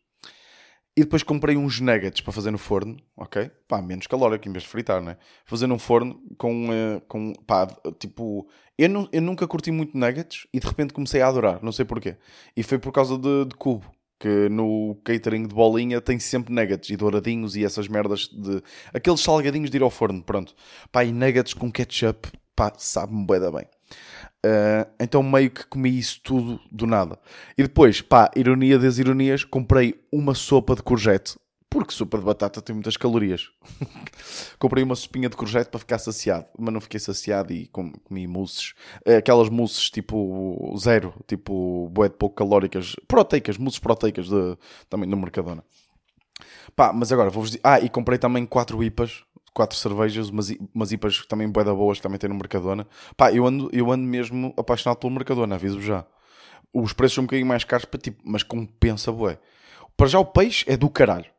E 0.96 1.02
depois 1.02 1.24
comprei 1.24 1.58
uns 1.58 1.80
nuggets 1.80 2.22
para 2.22 2.32
fazer 2.32 2.52
no 2.52 2.58
forno, 2.60 2.98
ok? 3.18 3.50
Pá, 3.68 3.82
menos 3.82 4.06
calórico 4.06 4.48
em 4.48 4.52
vez 4.52 4.64
de 4.64 4.70
fritar, 4.70 5.02
né? 5.02 5.18
Fazer 5.44 5.66
no 5.66 5.80
forno 5.80 6.22
com, 6.38 6.70
uh, 6.70 7.02
com 7.08 7.34
pá, 7.48 7.68
tipo... 8.00 8.48
Eu, 8.78 8.90
não, 8.90 9.10
eu 9.12 9.22
nunca 9.22 9.48
curti 9.48 9.72
muito 9.72 9.98
nuggets 9.98 10.46
e 10.54 10.60
de 10.60 10.68
repente 10.68 10.94
comecei 10.94 11.22
a 11.22 11.28
adorar, 11.28 11.64
não 11.64 11.72
sei 11.72 11.84
porquê. 11.84 12.16
E 12.56 12.62
foi 12.62 12.78
por 12.78 12.92
causa 12.92 13.18
de, 13.18 13.46
de 13.46 13.56
cubo 13.56 13.86
que 14.24 14.48
no 14.50 14.96
catering 15.04 15.48
de 15.48 15.54
bolinha 15.54 16.00
tem 16.00 16.18
sempre 16.18 16.54
nuggets 16.54 16.90
e 16.90 16.96
douradinhos 16.96 17.58
e 17.58 17.66
essas 17.66 17.90
merdas 17.90 18.30
de. 18.30 18.64
aqueles 18.94 19.20
salgadinhos 19.20 19.70
de 19.70 19.78
ir 19.78 19.84
ao 19.84 19.90
forno, 19.90 20.24
pronto. 20.24 20.56
Pá, 20.92 21.04
e 21.04 21.12
nuggets 21.12 21.54
com 21.54 21.70
ketchup, 21.70 22.32
pá, 22.56 22.72
sabe-me 22.78 23.26
bem 23.28 23.40
da 23.40 23.52
bem. 23.52 23.66
Uh, 24.46 24.86
então 25.00 25.24
meio 25.24 25.50
que 25.50 25.66
comi 25.66 25.98
isso 25.98 26.20
tudo 26.22 26.60
do 26.72 26.86
nada. 26.86 27.18
E 27.58 27.64
depois, 27.64 28.02
pá, 28.02 28.30
ironia 28.36 28.78
das 28.78 28.98
ironias, 28.98 29.44
comprei 29.44 30.02
uma 30.12 30.36
sopa 30.36 30.76
de 30.76 30.84
courgette 30.84 31.36
porque 31.74 31.92
sopa 31.92 32.20
de 32.20 32.24
batata 32.24 32.62
tem 32.62 32.76
muitas 32.76 32.96
calorias. 32.96 33.50
Comprei 34.60 34.84
uma 34.84 34.94
sopinha 34.96 35.28
de 35.28 35.36
courgette 35.36 35.72
para 35.72 35.80
ficar 35.80 35.98
saciado, 35.98 36.46
mas 36.56 36.72
não 36.72 36.80
fiquei 36.80 37.00
saciado 37.00 37.52
e 37.52 37.66
comi 37.68 38.28
mousses. 38.28 38.76
Eh, 39.04 39.18
aquelas 39.18 39.50
mousses 39.50 39.90
tipo 39.90 40.76
zero, 40.78 41.16
tipo 41.26 41.90
bué 41.90 42.10
de 42.10 42.16
pouco 42.16 42.36
calóricas, 42.36 42.96
proteicas, 43.08 43.58
mousses 43.58 43.80
proteicas 43.80 44.30
de, 44.30 44.56
também 44.88 45.10
no 45.10 45.18
Mercadona. 45.18 45.64
Pá, 46.76 46.94
mas 46.94 47.12
agora 47.12 47.32
vou-vos 47.32 47.50
dizer. 47.50 47.62
Ah, 47.64 47.80
e 47.80 47.90
comprei 47.90 48.20
também 48.20 48.46
quatro 48.46 48.84
IPAs, 48.84 49.24
quatro 49.54 49.78
cervejas, 49.78 50.30
umas, 50.30 50.50
umas 50.74 50.92
IPAs 50.92 51.26
também 51.26 51.50
bué 51.50 51.64
da 51.64 51.74
boas, 51.74 51.98
que 51.98 52.04
também 52.04 52.18
tem 52.18 52.30
no 52.30 52.36
Mercadona. 52.36 52.88
Pá, 53.16 53.32
eu 53.32 53.46
ando, 53.46 53.70
eu 53.72 53.92
ando 53.92 54.04
mesmo 54.04 54.54
apaixonado 54.58 54.98
pelo 54.98 55.14
Mercadona, 55.14 55.56
aviso-vos 55.56 55.86
já. 55.86 56.06
Os 56.74 56.94
preços 56.94 57.16
são 57.16 57.24
um 57.24 57.28
bocadinho 57.28 57.48
mais 57.48 57.64
caros, 57.64 57.86
para, 57.86 58.00
tipo, 58.00 58.22
mas 58.26 58.42
compensa, 58.44 59.12
bué. 59.12 59.40
Para 59.96 60.08
já 60.08 60.20
o 60.20 60.26
peixe 60.26 60.66
é 60.68 60.76
do 60.76 60.90
caralho. 60.90 61.30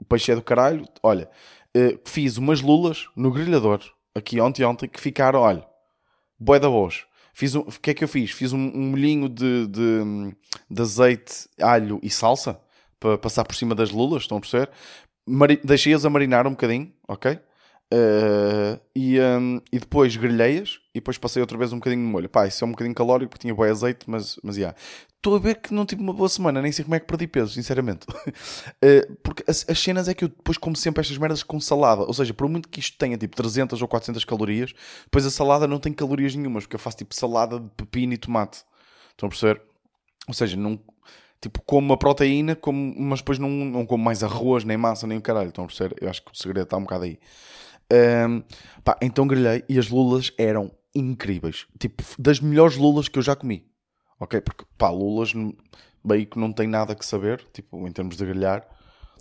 O 0.00 0.04
peixe 0.04 0.32
é 0.32 0.34
do 0.34 0.42
caralho. 0.42 0.84
Olha, 1.02 1.30
eh, 1.74 1.98
fiz 2.04 2.36
umas 2.36 2.60
lulas 2.60 3.06
no 3.14 3.30
grelhador, 3.30 3.80
aqui 4.14 4.40
ontem 4.40 4.64
ontem, 4.64 4.88
que 4.88 5.00
ficaram, 5.00 5.40
olha, 5.40 5.64
bué 6.38 6.58
da 6.58 6.68
boas. 6.68 7.04
Fiz 7.32 7.54
um, 7.54 7.60
o 7.60 7.70
que 7.70 7.90
é 7.90 7.94
que 7.94 8.02
eu 8.02 8.08
fiz? 8.08 8.32
Fiz 8.32 8.52
um, 8.52 8.58
um 8.58 8.90
molhinho 8.90 9.28
de, 9.28 9.68
de, 9.68 10.34
de 10.68 10.82
azeite, 10.82 11.48
alho 11.60 12.00
e 12.02 12.10
salsa 12.10 12.60
para 12.98 13.16
passar 13.16 13.44
por 13.44 13.54
cima 13.54 13.76
das 13.76 13.90
lulas, 13.90 14.22
estão 14.22 14.38
a 14.38 14.40
perceber? 14.40 14.68
Deixei-as 15.64 16.04
a 16.04 16.10
marinar 16.10 16.46
um 16.46 16.50
bocadinho, 16.50 16.92
ok? 17.06 17.38
Eh, 17.90 18.78
e, 18.94 19.18
hum, 19.18 19.62
e 19.72 19.78
depois 19.78 20.14
grelhei-as 20.14 20.78
e 20.94 21.00
depois 21.00 21.16
passei 21.16 21.40
outra 21.40 21.56
vez 21.56 21.72
um 21.72 21.76
bocadinho 21.78 22.04
de 22.04 22.10
molho. 22.10 22.28
Pá, 22.28 22.46
isso 22.46 22.62
é 22.62 22.66
um 22.66 22.70
bocadinho 22.72 22.94
calórico 22.94 23.30
porque 23.30 23.42
tinha 23.42 23.54
bom 23.54 23.62
azeite, 23.64 24.08
mas, 24.08 24.38
mas 24.42 24.56
yeah. 24.56 24.76
Estou 25.16 25.34
a 25.34 25.38
ver 25.38 25.56
que 25.56 25.74
não 25.74 25.84
tive 25.84 26.00
uma 26.02 26.12
boa 26.12 26.28
semana, 26.28 26.62
nem 26.62 26.70
sei 26.70 26.84
como 26.84 26.94
é 26.94 27.00
que 27.00 27.06
perdi 27.06 27.26
peso, 27.26 27.52
sinceramente. 27.52 28.06
Eh, 28.80 29.08
porque 29.22 29.42
as, 29.48 29.64
as 29.68 29.78
cenas 29.78 30.08
é 30.08 30.14
que 30.14 30.24
eu 30.24 30.28
depois 30.28 30.56
como 30.56 30.76
sempre 30.76 31.00
estas 31.00 31.18
merdas 31.18 31.42
com 31.42 31.60
salada. 31.60 32.02
Ou 32.02 32.14
seja, 32.14 32.32
por 32.34 32.48
muito 32.48 32.68
que 32.68 32.80
isto 32.80 32.96
tenha 32.96 33.16
tipo 33.16 33.34
300 33.34 33.80
ou 33.82 33.88
400 33.88 34.24
calorias, 34.24 34.72
depois 35.04 35.26
a 35.26 35.30
salada 35.30 35.66
não 35.66 35.80
tem 35.80 35.92
calorias 35.92 36.34
nenhumas, 36.34 36.64
porque 36.64 36.76
eu 36.76 36.80
faço 36.80 36.98
tipo 36.98 37.14
salada 37.14 37.58
de 37.58 37.68
pepino 37.76 38.12
e 38.12 38.18
tomate. 38.18 38.62
Estão 39.10 39.26
a 39.26 39.30
perceber? 39.30 39.62
Ou 40.28 40.34
seja, 40.34 40.56
não, 40.56 40.78
tipo, 41.40 41.62
como 41.62 41.86
uma 41.86 41.96
proteína, 41.96 42.56
como, 42.56 42.94
mas 42.98 43.20
depois 43.20 43.38
não, 43.38 43.48
não 43.48 43.86
como 43.86 44.02
mais 44.02 44.22
arroz, 44.22 44.64
nem 44.64 44.76
massa, 44.76 45.06
nem 45.06 45.18
o 45.18 45.22
caralho. 45.22 45.48
Estão 45.48 45.64
a 45.64 45.66
perceber? 45.66 45.96
Eu 46.00 46.08
acho 46.08 46.22
que 46.22 46.32
o 46.32 46.36
segredo 46.36 46.64
está 46.64 46.76
um 46.76 46.82
bocado 46.82 47.04
aí. 47.04 47.18
Ahm, 47.90 48.42
pá, 48.84 48.96
então 49.00 49.26
grelhei 49.26 49.64
e 49.68 49.78
as 49.78 49.88
lulas 49.88 50.32
eram 50.38 50.70
incríveis. 50.94 51.66
Tipo, 51.78 52.02
das 52.18 52.40
melhores 52.40 52.76
lulas 52.76 53.08
que 53.08 53.18
eu 53.18 53.22
já 53.22 53.34
comi. 53.36 53.66
Ok? 54.20 54.40
Porque, 54.40 54.64
pá, 54.76 54.90
lulas 54.90 55.32
bem 56.04 56.24
que 56.24 56.38
não 56.38 56.52
tem 56.52 56.66
nada 56.66 56.94
que 56.94 57.04
saber, 57.04 57.44
tipo, 57.52 57.86
em 57.86 57.92
termos 57.92 58.16
de 58.16 58.24
grelhar. 58.24 58.66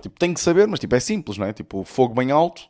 Tipo, 0.02 0.18
tem 0.20 0.34
que 0.34 0.40
saber, 0.40 0.68
mas 0.68 0.80
tipo, 0.80 0.96
é 0.96 1.00
simples, 1.00 1.38
não 1.38 1.48
é? 1.48 1.54
Tipo, 1.54 1.84
fogo 1.84 2.14
bem 2.14 2.32
alto, 2.32 2.64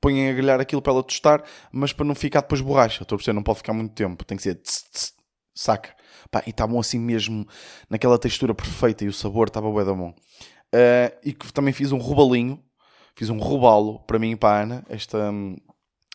põem 0.00 0.28
a 0.28 0.32
grelhar 0.32 0.60
aquilo 0.60 0.82
para 0.82 0.92
ela 0.92 1.02
tostar, 1.02 1.42
mas 1.72 1.92
para 1.92 2.04
não 2.04 2.14
ficar 2.14 2.40
depois 2.40 2.60
borracha. 2.60 3.02
Estou 3.02 3.16
a 3.16 3.18
perceber? 3.18 3.34
Não 3.34 3.42
pode 3.42 3.58
ficar 3.58 3.72
muito 3.72 3.94
tempo. 3.94 4.24
Tem 4.24 4.36
que 4.36 4.42
ser 4.42 4.56
tss, 4.56 4.84
tss, 4.90 5.12
saca. 5.58 5.92
Pá, 6.30 6.42
e 6.46 6.50
estavam 6.50 6.78
assim 6.78 7.00
mesmo, 7.00 7.46
naquela 7.90 8.18
textura 8.18 8.54
perfeita 8.54 9.04
e 9.04 9.08
o 9.08 9.12
sabor 9.12 9.48
estava 9.48 9.70
bué 9.70 9.84
da 9.84 9.92
bom. 9.92 10.14
Ah, 10.72 11.12
e 11.24 11.32
que 11.32 11.52
também 11.52 11.72
fiz 11.72 11.90
um 11.90 11.98
robalinho, 11.98 12.62
fiz 13.16 13.28
um 13.28 13.38
robalo 13.38 13.98
para 14.00 14.18
mim 14.18 14.30
e 14.30 14.36
para 14.36 14.58
a 14.58 14.62
Ana 14.62 14.84
esta, 14.88 15.32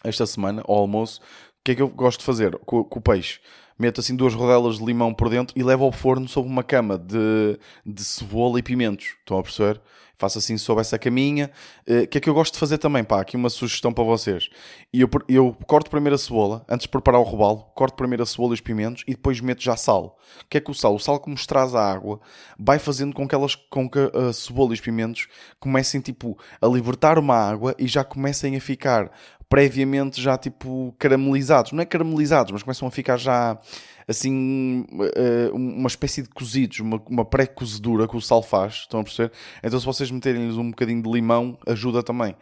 esta 0.03 0.25
semana, 0.25 0.63
ao 0.65 0.77
almoço. 0.77 1.19
O 1.19 1.63
que 1.63 1.71
é 1.71 1.75
que 1.75 1.81
eu 1.81 1.89
gosto 1.89 2.19
de 2.19 2.25
fazer 2.25 2.57
com, 2.59 2.83
com 2.83 3.00
o 3.00 3.01
peixe? 3.01 3.39
Meto 3.77 4.00
assim 4.00 4.15
duas 4.15 4.34
rodelas 4.34 4.77
de 4.77 4.86
limão 4.86 5.13
por 5.13 5.30
dentro 5.30 5.58
e 5.58 5.63
levo 5.63 5.84
ao 5.84 5.92
forno 5.92 6.27
sob 6.27 6.48
uma 6.48 6.63
cama 6.63 6.98
de, 6.98 7.60
de 7.86 8.03
cebola 8.03 8.60
e 8.60 8.63
pimentos. 8.63 9.15
Estão 9.20 9.38
a 9.39 9.44
perceber? 9.44 9.82
Faço 10.15 10.38
assim 10.38 10.58
sob 10.58 10.80
essa 10.80 10.98
caminha. 10.98 11.51
Eh, 11.88 12.03
O 12.03 12.08
que 12.08 12.18
é 12.18 12.22
que 12.22 12.30
eu 12.30 12.34
gosto 12.34 12.53
de 12.53 12.60
fazer 12.60 12.77
também? 12.77 13.03
Pá, 13.03 13.20
aqui 13.20 13.36
uma 13.36 13.50
sugestão 13.50 13.92
para 13.92 14.03
vocês. 14.03 14.48
E 14.94 15.01
Eu, 15.01 15.10
eu 15.27 15.58
corto 15.65 15.89
primeiro 15.89 16.15
a 16.15 16.18
cebola, 16.18 16.63
antes 16.70 16.84
de 16.84 16.89
preparar 16.89 17.20
o 17.20 17.24
robalo, 17.24 17.65
corto 17.75 17.98
primeiro 17.98 18.24
a 18.24 18.25
cebola 18.25 18.51
e 18.51 18.53
os 18.53 18.62
pimentos 18.62 19.03
e 19.08 19.12
depois 19.12 19.42
meto 19.42 19.62
já 19.62 19.75
sal. 19.75 20.18
O 20.44 20.48
que 20.48 20.58
é 20.58 20.62
que 20.62 20.72
o 20.72 20.74
sal? 20.74 20.96
O 20.96 21.00
sal, 21.00 21.20
como 21.20 21.34
nos 21.34 21.46
traz 21.48 21.74
a 21.75 21.92
água, 21.92 22.22
vai 22.58 22.80
fazendo 22.80 23.13
com 23.13 23.27
que, 23.27 23.36
elas, 23.36 23.56
com 23.56 23.89
que 23.89 24.00
a 24.00 24.32
cebola 24.32 24.72
e 24.72 24.75
os 24.75 24.82
pimentos 24.82 25.27
comecem 25.60 26.00
tipo, 26.00 26.38
a 26.62 26.68
libertar 26.68 27.18
uma 27.18 27.36
água 27.36 27.75
e 27.77 27.88
já 27.88 28.03
comecem 28.03 28.56
a 28.56 28.62
ficar 28.62 29.12
previamente 29.53 30.19
já 30.19 30.36
tipo 30.36 30.95
caramelizados. 30.98 31.74
Não 31.74 31.83
é 31.83 31.86
caramelizados, 31.86 32.51
mas 32.51 32.63
começam 32.63 32.88
a 32.88 32.91
ficar 32.91 33.17
já 33.17 33.60
assim 34.07 34.83
eh, 35.15 35.51
uma 35.53 35.88
espécie 35.88 36.24
de 36.24 36.29
cozidos, 36.29 36.79
uma, 36.79 37.00
uma 37.07 37.24
pré-cozedura 37.24 38.07
que 38.07 38.17
o 38.17 38.22
sal 38.22 38.41
faz. 38.41 38.74
Estão 38.74 39.01
a 39.01 39.03
perceber? 39.03 39.31
Então 39.63 39.79
se 39.79 39.86
vocês 39.86 40.10
meterem-lhes 40.10 40.57
um 40.57 40.72
bocadinho 40.72 41.03
de 41.03 41.07
limão, 41.07 41.55
ajuda 41.67 42.01
também. 42.01 42.36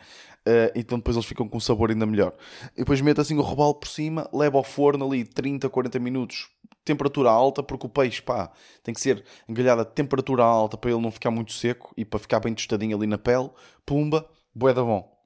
Eh, 0.46 0.72
então 0.74 1.00
depois 1.00 1.18
eles 1.18 1.28
ficam 1.28 1.50
com 1.50 1.58
um 1.58 1.60
sabor 1.60 1.90
ainda 1.90 2.06
melhor. 2.06 2.34
E 2.78 2.80
depois 2.80 3.02
meto 3.02 3.20
assim 3.20 3.38
o 3.38 3.42
robalo 3.42 3.76
por 3.76 3.90
cima, 3.90 4.30
levo 4.34 4.58
ao 4.58 4.64
forno 4.64 5.06
ali 5.06 5.26
30, 5.26 5.68
40 5.70 6.00
minutos, 6.00 6.50
temperatura 6.86 7.30
alta, 7.30 7.62
porque 7.62 7.88
o 7.88 7.90
peixe, 7.90 8.22
pá, 8.22 8.50
tem 8.82 8.94
que 8.94 9.02
ser 9.02 9.22
engalhado 9.50 9.82
a 9.82 9.86
temperatura 9.86 10.46
alta 10.46 10.78
para 10.78 10.90
ele 10.90 11.02
não 11.02 11.12
ficar 11.12 11.30
muito 11.30 11.52
seco 11.52 11.94
e 11.98 12.06
para 12.06 12.20
ficar 12.22 12.40
bem 12.40 12.54
tostadinho 12.54 12.96
ali 12.96 13.06
na 13.06 13.18
pele. 13.18 13.50
Pumba, 13.86 14.26
bué 14.56 14.74
da 14.74 14.82
bom. 14.82 15.21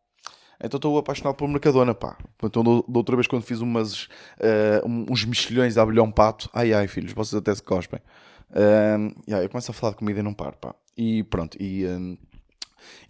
Então 0.63 0.77
estou 0.77 0.97
apaixonado 0.97 1.35
por 1.35 1.47
Mercadona, 1.47 1.93
pá. 1.93 2.17
Então 2.43 2.63
da 2.63 2.69
outra 2.97 3.15
vez 3.15 3.27
quando 3.27 3.43
fiz 3.43 3.59
umas, 3.59 4.07
um- 4.85 5.05
uns 5.11 5.25
mexilhões 5.25 5.73
de 5.73 5.79
abelhão 5.79 6.11
pato, 6.11 6.49
ai 6.53 6.73
ai 6.73 6.87
filhos, 6.87 7.13
vocês 7.13 7.35
até 7.39 7.53
se 7.53 7.61
cospem. 7.63 7.99
Um, 8.51 9.11
yeah, 9.27 9.43
eu 9.43 9.49
começo 9.49 9.71
a 9.71 9.73
falar 9.73 9.91
de 9.93 9.97
comida 9.97 10.19
e 10.19 10.23
não 10.23 10.33
paro, 10.33 10.55
pá. 10.57 10.75
E 10.95 11.23
pronto, 11.23 11.57
e, 11.61 11.85
um, 11.87 12.17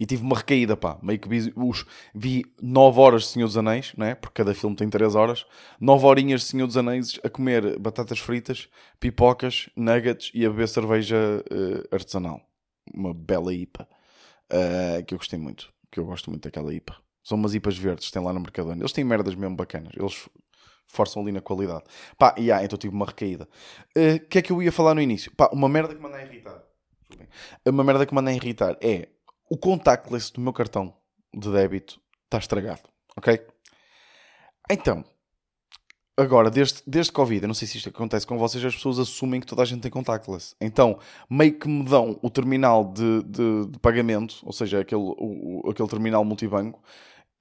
e 0.00 0.06
tive 0.06 0.22
uma 0.22 0.36
recaída, 0.36 0.76
pá. 0.76 0.98
Meio 1.02 1.20
que 1.20 1.28
vi, 1.28 1.52
os, 1.54 1.84
vi 2.14 2.44
9 2.60 2.98
horas 2.98 3.22
de 3.22 3.28
Senhor 3.28 3.46
dos 3.46 3.56
Anéis, 3.56 3.92
não 3.96 4.06
é? 4.06 4.14
Porque 4.14 4.42
cada 4.42 4.54
filme 4.54 4.74
tem 4.74 4.88
3 4.88 5.14
horas. 5.14 5.46
9 5.80 6.04
horinhas 6.06 6.40
de 6.40 6.46
Senhor 6.48 6.66
dos 6.66 6.76
Anéis 6.76 7.20
a 7.22 7.28
comer 7.30 7.78
batatas 7.78 8.18
fritas, 8.18 8.68
pipocas, 8.98 9.68
nuggets 9.76 10.30
e 10.34 10.44
a 10.44 10.50
beber 10.50 10.66
cerveja 10.68 11.16
eh, 11.50 11.94
artesanal. 11.94 12.40
Uma 12.92 13.12
bela 13.14 13.52
IPA. 13.54 13.86
eh, 14.50 15.02
que 15.06 15.14
eu 15.14 15.18
gostei 15.18 15.38
muito. 15.38 15.72
Que 15.92 16.00
eu 16.00 16.06
gosto 16.06 16.30
muito 16.30 16.42
daquela 16.44 16.72
IPA. 16.74 16.96
São 17.26 17.36
umas 17.36 17.54
IPAs 17.56 17.76
verdes 17.76 18.08
tem 18.12 18.22
lá 18.22 18.32
no 18.32 18.38
Mercadona. 18.38 18.80
Eles 18.80 18.92
têm 18.92 19.02
merdas 19.02 19.34
mesmo 19.34 19.56
bacanas. 19.56 19.92
Eles 19.96 20.28
forçam 20.86 21.20
ali 21.22 21.32
na 21.32 21.40
qualidade. 21.40 21.82
Pá, 22.16 22.32
e 22.38 22.52
ah, 22.52 22.64
então 22.64 22.78
tive 22.78 22.94
uma 22.94 23.04
recaída. 23.04 23.48
O 23.96 24.28
que 24.28 24.38
é 24.38 24.42
que 24.42 24.52
eu 24.52 24.62
ia 24.62 24.70
falar 24.70 24.94
no 24.94 25.00
início? 25.00 25.32
Pá, 25.34 25.50
uma 25.52 25.68
merda 25.68 25.92
que 25.92 26.00
me 26.00 26.06
anda 26.06 26.18
a 26.18 26.24
irritar. 26.24 26.62
Uma 27.66 27.82
merda 27.82 28.06
que 28.06 28.14
me 28.14 28.20
anda 28.20 28.30
a 28.30 28.34
irritar 28.34 28.76
é 28.80 29.08
o 29.50 29.56
contactless 29.56 30.32
do 30.32 30.40
meu 30.40 30.52
cartão 30.52 30.94
de 31.34 31.50
débito 31.50 32.00
está 32.26 32.38
estragado. 32.38 32.82
Ok? 33.16 33.44
Então, 34.70 35.04
agora, 36.16 36.48
desde, 36.48 36.80
desde 36.86 37.10
Covid, 37.12 37.42
eu 37.42 37.48
não 37.48 37.54
sei 37.54 37.66
se 37.66 37.76
isto 37.78 37.88
acontece 37.88 38.24
com 38.26 38.38
vocês, 38.38 38.64
as 38.64 38.74
pessoas 38.76 39.00
assumem 39.00 39.40
que 39.40 39.46
toda 39.48 39.62
a 39.62 39.64
gente 39.64 39.80
tem 39.82 39.90
contactless. 39.90 40.54
Então, 40.60 40.98
meio 41.28 41.58
que 41.58 41.68
me 41.68 41.84
dão 41.84 42.18
o 42.22 42.30
terminal 42.30 42.84
de, 42.92 43.22
de, 43.24 43.66
de 43.66 43.78
pagamento, 43.80 44.36
ou 44.44 44.52
seja, 44.52 44.80
aquele, 44.80 45.00
o- 45.02 45.68
aquele 45.70 45.88
terminal 45.88 46.24
multibanco, 46.24 46.80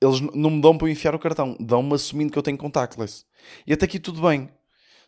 eles 0.01 0.19
não 0.19 0.51
me 0.51 0.61
dão 0.61 0.77
para 0.77 0.87
eu 0.87 0.91
enfiar 0.91 1.15
o 1.15 1.19
cartão, 1.19 1.55
dão-me 1.59 1.93
assumindo 1.93 2.31
que 2.31 2.37
eu 2.37 2.43
tenho 2.43 2.57
contactless. 2.57 3.25
E 3.65 3.73
até 3.73 3.85
aqui 3.85 3.99
tudo 3.99 4.21
bem. 4.21 4.49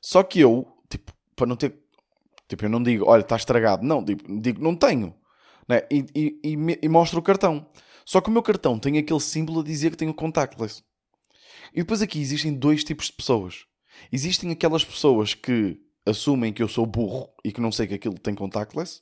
Só 0.02 0.24
que 0.24 0.40
eu, 0.40 0.68
tipo, 0.90 1.12
para 1.36 1.48
não 1.48 1.56
ter. 1.56 1.76
Tipo, 2.48 2.66
eu 2.66 2.70
não 2.70 2.82
digo, 2.82 3.06
olha, 3.06 3.22
está 3.22 3.36
estragado. 3.36 3.86
Não, 3.86 4.04
digo, 4.04 4.22
digo 4.40 4.62
não 4.62 4.76
tenho. 4.76 5.14
Né? 5.68 5.82
E, 5.92 6.06
e, 6.16 6.40
e, 6.44 6.80
e 6.82 6.90
mostro 6.90 7.20
o 7.20 7.24
cartão. 7.24 7.68
Só 8.06 8.22
que 8.22 8.30
o 8.30 8.32
meu 8.32 8.42
cartão 8.42 8.80
tem 8.80 8.98
aquele 8.98 9.20
símbolo 9.20 9.60
a 9.60 9.64
dizer 9.64 9.92
que 9.92 9.98
tenho 9.98 10.14
contactless. 10.14 10.82
E 11.74 11.82
depois 11.82 12.02
aqui 12.02 12.22
existem 12.22 12.54
dois 12.54 12.84
tipos 12.84 13.08
de 13.08 13.14
pessoas. 13.14 13.66
Existem 14.12 14.52
aquelas 14.52 14.86
pessoas 14.86 15.34
que 15.34 15.78
assumem 16.06 16.54
que 16.54 16.64
eu 16.64 16.70
sou 16.70 16.86
burro 16.86 17.30
e 17.44 17.52
que 17.52 17.60
não 17.60 17.72
sei 17.72 17.86
que 17.86 17.96
aquilo 17.96 18.18
tem 18.18 18.34
contactless. 18.34 19.02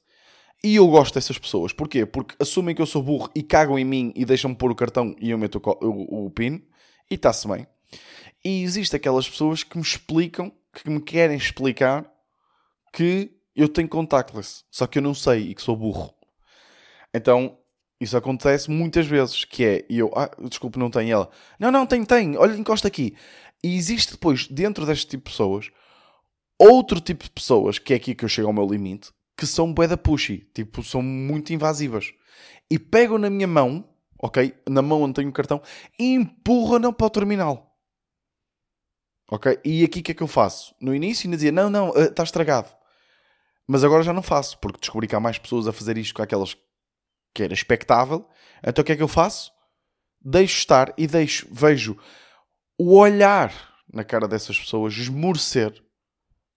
E 0.63 0.75
eu 0.75 0.87
gosto 0.87 1.13
dessas 1.13 1.37
pessoas. 1.37 1.73
Porquê? 1.73 2.05
Porque 2.05 2.35
assumem 2.39 2.73
que 2.73 2.81
eu 2.81 2.85
sou 2.85 3.03
burro 3.03 3.29
e 3.35 3.43
cagam 3.43 3.77
em 3.77 3.85
mim 3.85 4.11
e 4.15 4.25
deixam-me 4.25 4.55
pôr 4.55 4.71
o 4.71 4.75
cartão 4.75 5.15
e 5.19 5.29
eu 5.29 5.37
meto 5.37 5.61
o, 5.63 5.85
o, 5.85 6.25
o 6.25 6.29
PIN 6.31 6.63
e 7.09 7.15
está-se 7.15 7.47
bem. 7.47 7.67
E 8.43 8.63
existem 8.63 8.97
aquelas 8.97 9.29
pessoas 9.29 9.63
que 9.63 9.77
me 9.77 9.83
explicam, 9.83 10.51
que 10.73 10.89
me 10.89 11.01
querem 11.01 11.37
explicar 11.37 12.09
que 12.93 13.31
eu 13.55 13.69
tenho 13.69 13.87
contactless, 13.87 14.63
só 14.69 14.85
que 14.85 14.97
eu 14.97 15.03
não 15.03 15.13
sei 15.13 15.49
e 15.49 15.55
que 15.55 15.61
sou 15.61 15.75
burro. 15.75 16.13
Então, 17.13 17.57
isso 17.99 18.17
acontece 18.17 18.69
muitas 18.69 19.07
vezes, 19.07 19.45
que 19.45 19.63
é, 19.63 19.85
eu, 19.89 20.11
ah, 20.15 20.29
desculpe, 20.49 20.77
não 20.77 20.91
E 21.01 21.09
ela, 21.09 21.29
não, 21.57 21.71
não, 21.71 21.85
tem, 21.85 22.03
tem, 22.03 22.37
olha, 22.37 22.55
encosta 22.55 22.87
aqui. 22.87 23.15
E 23.63 23.75
existe 23.75 24.11
depois, 24.11 24.47
dentro 24.47 24.85
deste 24.85 25.07
tipo 25.07 25.23
de 25.23 25.31
pessoas, 25.31 25.71
outro 26.59 26.99
tipo 26.99 27.23
de 27.23 27.31
pessoas, 27.31 27.79
que 27.79 27.93
é 27.93 27.95
aqui 27.95 28.13
que 28.13 28.25
eu 28.25 28.29
chego 28.29 28.47
ao 28.47 28.53
meu 28.53 28.67
limite, 28.67 29.11
que 29.37 29.45
são 29.45 29.73
bué 29.73 29.87
da 29.87 29.97
pushy, 29.97 30.49
tipo, 30.53 30.83
são 30.83 31.01
muito 31.01 31.53
invasivas. 31.53 32.13
E 32.69 32.79
pegam 32.79 33.17
na 33.17 33.29
minha 33.29 33.47
mão, 33.47 33.87
ok, 34.21 34.55
na 34.67 34.81
mão 34.81 35.01
onde 35.01 35.15
tenho 35.15 35.29
o 35.29 35.33
cartão, 35.33 35.61
e 35.99 36.13
empurram-na 36.13 36.91
para 36.91 37.05
o 37.05 37.09
terminal. 37.09 37.75
Ok? 39.29 39.59
E 39.65 39.83
aqui 39.83 39.99
o 39.99 40.03
que 40.03 40.11
é 40.11 40.15
que 40.15 40.23
eu 40.23 40.27
faço? 40.27 40.75
No 40.79 40.93
início 40.93 41.27
ainda 41.27 41.37
dizia, 41.37 41.51
não, 41.51 41.69
não, 41.69 41.89
eh, 41.95 42.05
está 42.05 42.23
estragado. 42.23 42.69
Mas 43.67 43.83
agora 43.83 44.03
já 44.03 44.13
não 44.13 44.21
faço, 44.21 44.57
porque 44.59 44.79
descobri 44.79 45.07
que 45.07 45.15
há 45.15 45.19
mais 45.19 45.37
pessoas 45.37 45.67
a 45.67 45.73
fazer 45.73 45.97
isto 45.97 46.13
com 46.13 46.21
aquelas 46.21 46.55
que 47.33 47.43
era 47.43 47.53
expectável. 47.53 48.27
Então 48.63 48.81
o 48.81 48.85
que 48.85 48.91
é 48.91 48.95
que 48.95 49.03
eu 49.03 49.07
faço? 49.07 49.51
Deixo 50.21 50.57
estar 50.57 50.93
e 50.97 51.07
deixo, 51.07 51.47
vejo 51.51 51.97
o 52.77 52.97
olhar 52.97 53.53
na 53.91 54.03
cara 54.03 54.27
dessas 54.27 54.57
pessoas 54.59 54.93
esmorecer 54.93 55.83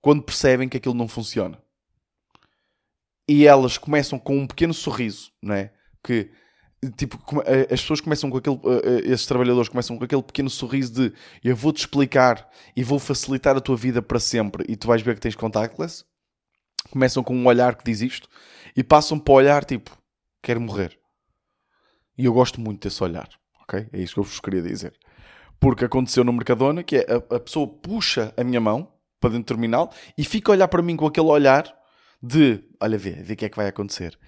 quando 0.01 0.23
percebem 0.23 0.69
que 0.69 0.77
aquilo 0.77 0.95
não 0.95 1.09
funciona. 1.09 1.63
E 3.29 3.47
elas 3.47 3.77
começam 3.77 4.19
com 4.19 4.39
um 4.39 4.47
pequeno 4.47 4.73
sorriso, 4.73 5.31
não 5.43 5.55
é? 5.55 5.71
Que 6.03 6.31
tipo, 6.97 7.19
as 7.73 7.81
pessoas 7.81 8.01
começam 8.01 8.31
com 8.31 8.37
aquele, 8.37 8.59
esses 9.05 9.27
trabalhadores 9.27 9.69
começam 9.69 9.99
com 9.99 10.05
aquele 10.05 10.23
pequeno 10.23 10.49
sorriso 10.49 10.93
de 10.93 11.13
eu 11.43 11.57
vou-te 11.57 11.79
explicar 11.79 12.49
e 12.77 12.85
vou 12.85 12.99
facilitar 12.99 13.57
a 13.57 13.61
tua 13.61 13.77
vida 13.77 14.01
para 14.01 14.21
sempre 14.21 14.65
e 14.69 14.77
tu 14.77 14.87
vais 14.87 15.03
ver 15.03 15.15
que 15.15 15.21
tens 15.21 15.35
contactless. 15.35 16.05
Começam 16.91 17.23
com 17.23 17.35
um 17.37 17.47
olhar 17.47 17.75
que 17.75 17.85
diz 17.85 18.01
isto 18.01 18.29
e 18.77 18.85
passam 18.85 19.19
para 19.19 19.33
o 19.33 19.37
olhar 19.37 19.65
tipo, 19.65 19.91
quero 20.43 20.61
morrer. 20.61 20.99
E 22.17 22.25
eu 22.25 22.33
gosto 22.33 22.61
muito 22.61 22.89
desse 22.89 23.03
olhar, 23.03 23.29
ok? 23.63 23.89
É 23.93 24.01
isso 24.01 24.15
que 24.15 24.21
eu 24.21 24.25
vos 24.25 24.41
queria 24.41 24.63
dizer. 24.63 24.95
Porque 25.61 25.85
aconteceu 25.85 26.23
no 26.23 26.33
Mercadona 26.33 26.83
que 26.83 26.97
é 26.97 27.07
a, 27.09 27.37
a 27.37 27.41
pessoa 27.41 27.67
puxa 27.67 28.33
a 28.37 28.45
minha 28.45 28.61
mão 28.61 28.93
para 29.21 29.31
dentro 29.31 29.45
do 29.45 29.49
terminal 29.49 29.93
e 30.17 30.25
fica 30.25 30.53
a 30.53 30.55
olhar 30.55 30.69
para 30.69 30.81
mim 30.81 30.97
com 30.97 31.07
aquele 31.07 31.27
olhar 31.27 31.78
de 32.23 32.65
olha, 32.81 32.99
vê, 32.99 33.13
vê 33.13 33.35
o 33.35 33.37
que 33.37 33.45
é 33.45 33.49
que 33.49 33.57
vai 33.57 33.69
acontecer. 33.69 34.19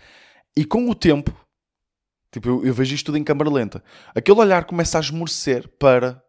E 0.56 0.64
com 0.64 0.88
o 0.88 0.94
tempo, 0.94 1.35
tipo, 2.32 2.49
eu, 2.49 2.66
eu 2.66 2.75
vejo 2.75 2.94
isto 2.94 3.06
tudo 3.06 3.18
em 3.18 3.25
câmara 3.25 3.50
lenta, 3.50 3.82
aquele 4.14 4.38
olhar 4.38 4.64
começa 4.64 4.99
a 4.99 5.00
esmorecer 5.00 5.68
para 5.78 6.23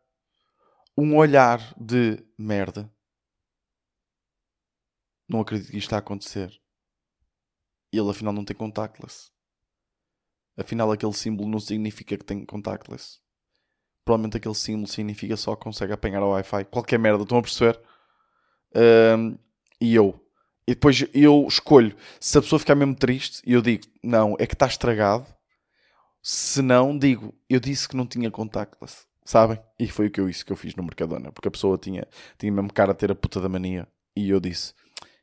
um 0.98 1.16
olhar 1.16 1.74
de 1.80 2.24
merda. 2.38 2.92
Não 5.28 5.40
acredito 5.40 5.72
que 5.72 5.78
isto 5.78 5.88
está 5.88 5.96
a 5.96 6.00
acontecer. 6.00 6.52
E 7.94 7.98
ele 7.98 8.10
afinal 8.10 8.34
não 8.34 8.46
tem 8.46 8.56
contactless. 8.56 9.32
Afinal, 10.58 10.92
aquele 10.92 11.14
símbolo 11.14 11.50
não 11.50 11.60
significa 11.60 12.18
que 12.18 12.24
tem 12.26 12.46
contactless. 12.46 13.20
Provavelmente 14.04 14.38
aquele 14.38 14.56
símbolo 14.56 14.88
significa 14.88 15.38
só 15.38 15.56
que 15.56 15.64
consegue 15.64 15.94
apanhar 15.94 16.22
o 16.22 16.32
Wi-Fi. 16.32 16.66
Qualquer 16.66 17.00
merda, 17.00 17.24
estão 17.24 17.38
a 17.38 17.42
perceber? 17.42 17.80
Um, 18.76 19.38
e 19.80 19.96
eu. 19.96 20.20
E 20.72 20.74
depois 20.74 21.04
eu 21.14 21.46
escolho. 21.50 21.94
Se 22.18 22.38
a 22.38 22.42
pessoa 22.42 22.58
ficar 22.58 22.76
mesmo 22.76 22.96
triste, 22.96 23.42
eu 23.46 23.62
digo, 23.62 23.84
não, 24.02 24.38
é 24.40 24.48
que 24.48 24.54
está 24.54 24.66
estragado. 24.68 25.26
Se 26.24 26.62
não, 26.62 26.98
digo, 26.98 27.36
eu 27.50 27.60
disse 27.60 27.90
que 27.90 27.98
não 27.98 28.08
tinha 28.08 28.32
contactless. 28.32 29.06
Sabem? 29.26 29.60
E 29.78 29.90
foi 29.90 30.08
o 30.08 30.10
que 30.10 30.22
eu, 30.22 30.30
isso 30.30 30.46
que 30.46 30.52
eu 30.54 30.56
fiz 30.56 30.74
no 30.74 30.84
Mercadona. 30.84 31.30
Porque 31.30 31.50
a 31.50 31.52
pessoa 31.52 31.78
tinha, 31.78 32.08
tinha 32.38 32.50
mesmo 32.54 32.72
cara 32.72 32.94
a 32.94 32.96
ter 32.96 33.12
a 33.12 33.16
puta 33.16 33.42
da 33.42 33.50
mania. 33.50 33.86
E 34.16 34.30
eu 34.30 34.40
disse, 34.40 34.74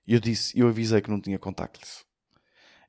eu 0.07 0.21
disse, 0.21 0.59
eu 0.59 0.69
avisei 0.69 1.00
que 1.00 1.11
não 1.11 1.19
tinha 1.19 1.38
contactless. 1.38 2.05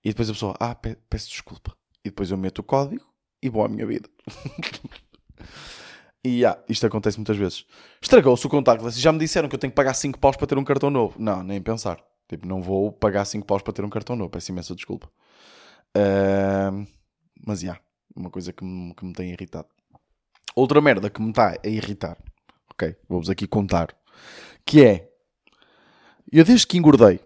E 0.04 0.10
depois 0.10 0.30
a 0.30 0.34
pessoa, 0.34 0.58
ah, 0.60 0.76
peço 0.76 1.30
desculpa. 1.30 1.74
E 2.04 2.10
depois 2.10 2.30
eu 2.30 2.38
meto 2.38 2.60
o 2.60 2.64
código 2.64 3.06
e 3.42 3.48
vou 3.48 3.64
à 3.64 3.70
minha 3.70 3.86
vida. 3.86 4.10
E 6.22 6.42
yeah, 6.42 6.62
isto 6.68 6.86
acontece 6.86 7.18
muitas 7.18 7.38
vezes. 7.38 7.66
Estragou-se 8.02 8.46
o 8.46 8.50
contactless. 8.50 9.00
Já 9.00 9.10
me 9.14 9.20
disseram 9.20 9.48
que 9.48 9.56
eu 9.56 9.60
tenho 9.60 9.72
que 9.72 9.76
pagar 9.76 9.94
5 9.94 10.20
paus 10.20 10.36
para 10.36 10.48
ter 10.48 10.58
um 10.58 10.66
cartão 10.66 10.90
novo. 10.90 11.16
Não, 11.18 11.42
nem 11.42 11.62
pensar. 11.62 12.04
Tipo, 12.30 12.48
não 12.48 12.62
vou 12.62 12.92
pagar 12.92 13.26
5 13.26 13.46
paus 13.46 13.64
para 13.64 13.74
ter 13.74 13.84
um 13.84 13.90
cartão 13.90 14.16
novo. 14.16 14.30
Peço 14.30 14.52
imensa 14.52 14.76
desculpa. 14.76 15.10
Uh, 15.98 16.88
mas 17.46 17.62
já, 17.62 17.66
yeah, 17.66 17.82
uma 18.16 18.30
coisa 18.30 18.54
que 18.54 18.64
me, 18.64 18.94
que 18.94 19.04
me 19.04 19.14
tem 19.14 19.32
irritado. 19.32 19.68
Outra 20.56 20.80
merda 20.80 21.10
que 21.10 21.22
me 21.22 21.32
está 21.32 21.58
a 21.64 21.68
irritar. 21.68 22.18
Ok, 22.72 22.96
vou-vos 23.10 23.30
aqui 23.30 23.48
contar. 23.48 23.96
Que 24.64 24.86
é. 24.86 25.10
Eu 26.32 26.46
desde 26.46 26.68
que 26.68 26.78
engordei, 26.78 27.20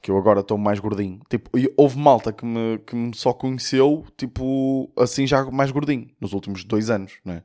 que 0.00 0.10
eu 0.10 0.16
agora 0.16 0.40
estou 0.40 0.56
mais 0.56 0.78
gordinho, 0.78 1.20
tipo, 1.28 1.50
houve 1.76 1.98
malta 1.98 2.32
que 2.32 2.44
me, 2.44 2.78
que 2.78 2.94
me 2.94 3.16
só 3.16 3.32
conheceu, 3.32 4.06
tipo, 4.16 4.92
assim 4.96 5.26
já 5.26 5.44
mais 5.50 5.72
gordinho, 5.72 6.08
nos 6.20 6.32
últimos 6.32 6.62
dois 6.62 6.90
anos, 6.90 7.18
não 7.24 7.34
é? 7.34 7.42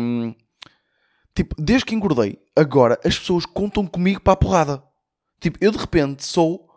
Um, 0.00 0.34
tipo, 1.34 1.54
desde 1.60 1.84
que 1.84 1.94
engordei, 1.94 2.38
agora 2.56 2.98
as 3.04 3.18
pessoas 3.18 3.44
contam 3.44 3.86
comigo 3.86 4.22
para 4.22 4.32
a 4.32 4.36
porrada. 4.36 4.89
Tipo, 5.40 5.58
eu 5.60 5.72
de 5.72 5.78
repente 5.78 6.24
sou 6.24 6.68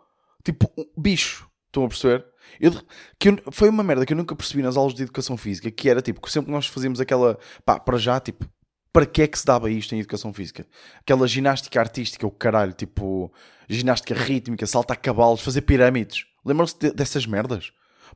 tipo 0.44 0.70
um 0.76 1.00
bicho. 1.00 1.48
Estão 1.66 1.84
a 1.84 1.88
perceber? 1.88 2.24
Eu, 2.60 2.72
que 3.18 3.28
eu, 3.30 3.38
foi 3.50 3.68
uma 3.68 3.82
merda 3.82 4.06
que 4.06 4.12
eu 4.12 4.16
nunca 4.16 4.34
percebi 4.34 4.62
nas 4.62 4.76
aulas 4.76 4.94
de 4.94 5.02
educação 5.02 5.36
física, 5.36 5.70
que 5.70 5.88
era 5.88 6.00
tipo, 6.00 6.20
que 6.20 6.30
sempre 6.30 6.52
nós 6.52 6.66
fazíamos 6.66 7.00
aquela, 7.00 7.38
pá, 7.64 7.80
para 7.80 7.98
já, 7.98 8.20
tipo, 8.20 8.46
para 8.92 9.06
que 9.06 9.22
é 9.22 9.26
que 9.26 9.38
se 9.38 9.44
dava 9.44 9.70
isto 9.70 9.94
em 9.94 9.98
educação 9.98 10.32
física? 10.32 10.66
Aquela 11.00 11.26
ginástica 11.26 11.80
artística, 11.80 12.26
o 12.26 12.30
caralho, 12.30 12.72
tipo, 12.72 13.32
ginástica 13.68 14.14
rítmica, 14.14 14.66
saltar 14.66 14.96
cavalos, 14.98 15.40
fazer 15.40 15.62
pirâmides. 15.62 16.26
Lembram-se 16.44 16.78
de, 16.78 16.92
dessas 16.92 17.26
merdas? 17.26 17.72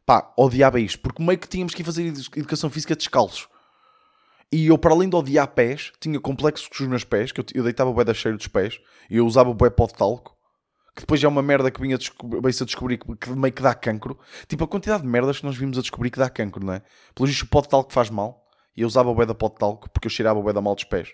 Pá, 0.07 0.33
odiava 0.39 0.79
isto, 0.79 1.01
porque 1.01 1.23
meio 1.23 1.39
que 1.39 1.49
tínhamos 1.49 1.75
que 1.75 1.83
ir 1.83 1.85
fazer 1.85 2.07
educação 2.37 2.71
física 2.71 2.95
descalços. 2.95 3.49
E 4.53 4.69
eu, 4.69 4.79
para 4.79 4.93
além 4.93 5.09
de 5.09 5.17
odiar 5.17 5.49
pés, 5.49 5.93
tinha 6.01 6.19
complexos 6.21 6.69
com 6.69 6.85
os 6.85 6.89
meus 6.89 7.05
pés, 7.05 7.33
que 7.33 7.41
eu, 7.41 7.45
eu 7.55 7.65
deitava 7.65 7.91
o 7.91 7.93
bué 7.93 8.05
da 8.05 8.15
cheiro 8.15 8.39
dos 8.39 8.47
pés, 8.47 8.81
e 9.11 9.17
eu 9.17 9.27
usava 9.27 9.51
o 9.51 9.55
bué 9.55 9.71
pó 9.71 9.87
de 9.87 9.95
talco, 9.95 10.38
que 10.99 11.03
depois 11.03 11.23
é 11.23 11.29
uma 11.29 11.43
merda 11.43 11.71
que 11.71 11.81
vinha 11.81 11.97
veio-se 12.43 12.65
a 12.65 12.67
descobrir 12.67 12.99
que, 12.99 13.31
meio 13.31 13.55
que 13.55 13.63
dá 13.63 13.73
cancro. 13.73 14.19
Tipo, 14.49 14.65
a 14.65 14.69
quantidade 14.69 15.05
de 15.05 15.09
merdas 15.09 15.39
que 15.39 15.47
nós 15.47 15.57
vimos 15.57 15.79
a 15.79 15.81
descobrir 15.81 16.11
que 16.11 16.19
dá 16.19 16.29
cancro, 16.29 16.65
não 16.67 16.73
é? 16.73 16.83
Pelo 17.15 17.29
visto, 17.29 17.43
o 17.43 17.47
pó 17.47 17.61
de 17.61 17.69
talco 17.69 17.93
faz 17.93 18.11
mal, 18.11 18.45
e 18.77 18.83
eu 18.83 18.89
usava 18.89 19.09
o 19.09 19.15
bué 19.15 19.25
da 19.25 19.35
pó 19.35 19.49
de 19.49 19.55
talco, 19.55 19.89
porque 19.91 20.09
eu 20.09 20.11
cheirava 20.11 20.41
o 20.41 20.43
bué 20.43 20.53
da 20.53 20.61
mal 20.61 20.75
dos 20.75 20.83
pés. 20.83 21.11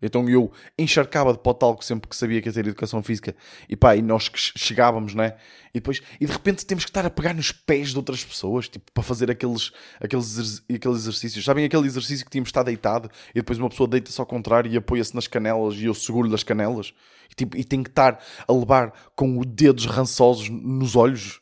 Então 0.00 0.28
eu 0.28 0.52
encharcava 0.78 1.32
de 1.32 1.38
potalco 1.38 1.84
sempre 1.84 2.08
que 2.08 2.16
sabia 2.16 2.40
que 2.40 2.48
ia 2.48 2.52
ter 2.52 2.66
educação 2.66 3.02
física. 3.02 3.34
E 3.68 3.76
pá, 3.76 3.96
e 3.96 4.02
nós 4.02 4.30
chegávamos, 4.34 5.14
né? 5.14 5.36
E 5.72 5.78
depois, 5.78 6.00
e 6.20 6.26
de 6.26 6.32
repente 6.32 6.64
temos 6.64 6.84
que 6.84 6.90
estar 6.90 7.04
a 7.04 7.10
pegar 7.10 7.34
nos 7.34 7.52
pés 7.52 7.90
de 7.90 7.96
outras 7.96 8.24
pessoas, 8.24 8.68
tipo, 8.68 8.90
para 8.92 9.02
fazer 9.02 9.30
aqueles, 9.30 9.72
aqueles, 10.00 10.62
aqueles 10.74 10.98
exercícios. 10.98 11.44
Sabem 11.44 11.64
aquele 11.64 11.86
exercício 11.86 12.24
que 12.24 12.30
tínhamos 12.30 12.48
estado 12.48 12.66
deitado 12.66 13.10
e 13.30 13.34
depois 13.34 13.58
uma 13.58 13.68
pessoa 13.68 13.88
deita-se 13.88 14.20
ao 14.20 14.26
contrário 14.26 14.70
e 14.70 14.76
apoia-se 14.76 15.14
nas 15.14 15.26
canelas 15.26 15.74
e 15.76 15.84
eu 15.84 15.94
seguro 15.94 16.28
das 16.28 16.42
canelas? 16.42 16.94
E, 17.30 17.34
tipo, 17.34 17.56
e 17.56 17.64
tem 17.64 17.82
que 17.82 17.90
estar 17.90 18.22
a 18.46 18.52
levar 18.52 18.92
com 19.14 19.38
os 19.38 19.46
dedos 19.46 19.86
rançosos 19.86 20.48
nos 20.48 20.96
olhos. 20.96 21.40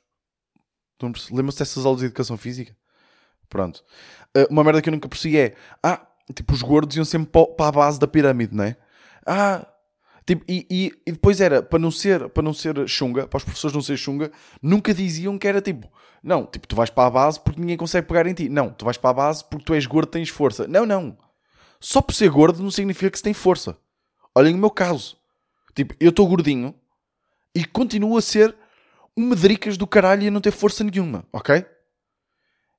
Lembra-se 1.30 1.58
dessas 1.58 1.84
aulas 1.84 2.00
de 2.00 2.06
educação 2.06 2.36
física? 2.36 2.74
Pronto. 3.48 3.84
Uh, 4.36 4.46
uma 4.50 4.64
merda 4.64 4.82
que 4.82 4.88
eu 4.88 4.92
nunca 4.92 5.08
percebi 5.08 5.38
é, 5.38 5.54
ah, 5.82 6.04
Tipo, 6.32 6.54
os 6.54 6.62
gordos 6.62 6.96
iam 6.96 7.04
sempre 7.04 7.28
para 7.56 7.68
a 7.68 7.72
base 7.72 7.98
da 7.98 8.06
pirâmide, 8.06 8.54
não 8.54 8.64
é? 8.64 8.76
Ah, 9.26 9.66
tipo, 10.26 10.44
e, 10.48 10.66
e, 10.70 10.92
e, 11.06 11.12
depois 11.12 11.40
era, 11.40 11.62
para 11.62 11.78
não 11.78 11.90
ser, 11.90 12.28
para 12.30 12.42
não 12.42 12.54
ser 12.54 12.88
chunga, 12.88 13.26
para 13.26 13.36
os 13.36 13.44
professores 13.44 13.74
não 13.74 13.82
ser 13.82 13.96
chunga, 13.96 14.32
nunca 14.62 14.94
diziam 14.94 15.38
que 15.38 15.46
era 15.46 15.60
tipo, 15.60 15.90
não, 16.22 16.46
tipo, 16.46 16.66
tu 16.66 16.74
vais 16.74 16.88
para 16.88 17.06
a 17.06 17.10
base 17.10 17.38
porque 17.38 17.60
ninguém 17.60 17.76
consegue 17.76 18.08
pegar 18.08 18.26
em 18.26 18.32
ti. 18.32 18.48
Não, 18.48 18.70
tu 18.70 18.86
vais 18.86 18.96
para 18.96 19.10
a 19.10 19.14
base 19.14 19.44
porque 19.44 19.64
tu 19.66 19.74
és 19.74 19.84
gordo 19.84 20.08
tens 20.08 20.30
força. 20.30 20.66
Não, 20.66 20.86
não. 20.86 21.18
Só 21.78 22.00
por 22.00 22.14
ser 22.14 22.30
gordo 22.30 22.62
não 22.62 22.70
significa 22.70 23.10
que 23.10 23.18
se 23.18 23.22
tem 23.22 23.34
força. 23.34 23.76
Olhem 24.34 24.54
o 24.54 24.58
meu 24.58 24.70
caso. 24.70 25.18
Tipo, 25.74 25.94
eu 26.00 26.08
estou 26.08 26.26
gordinho 26.26 26.74
e 27.54 27.64
continuo 27.64 28.16
a 28.16 28.22
ser 28.22 28.56
um 29.14 29.28
medricas 29.28 29.76
do 29.76 29.86
caralho 29.86 30.22
e 30.22 30.28
a 30.28 30.30
não 30.30 30.40
ter 30.40 30.50
força 30.50 30.82
nenhuma, 30.82 31.26
ok? 31.30 31.64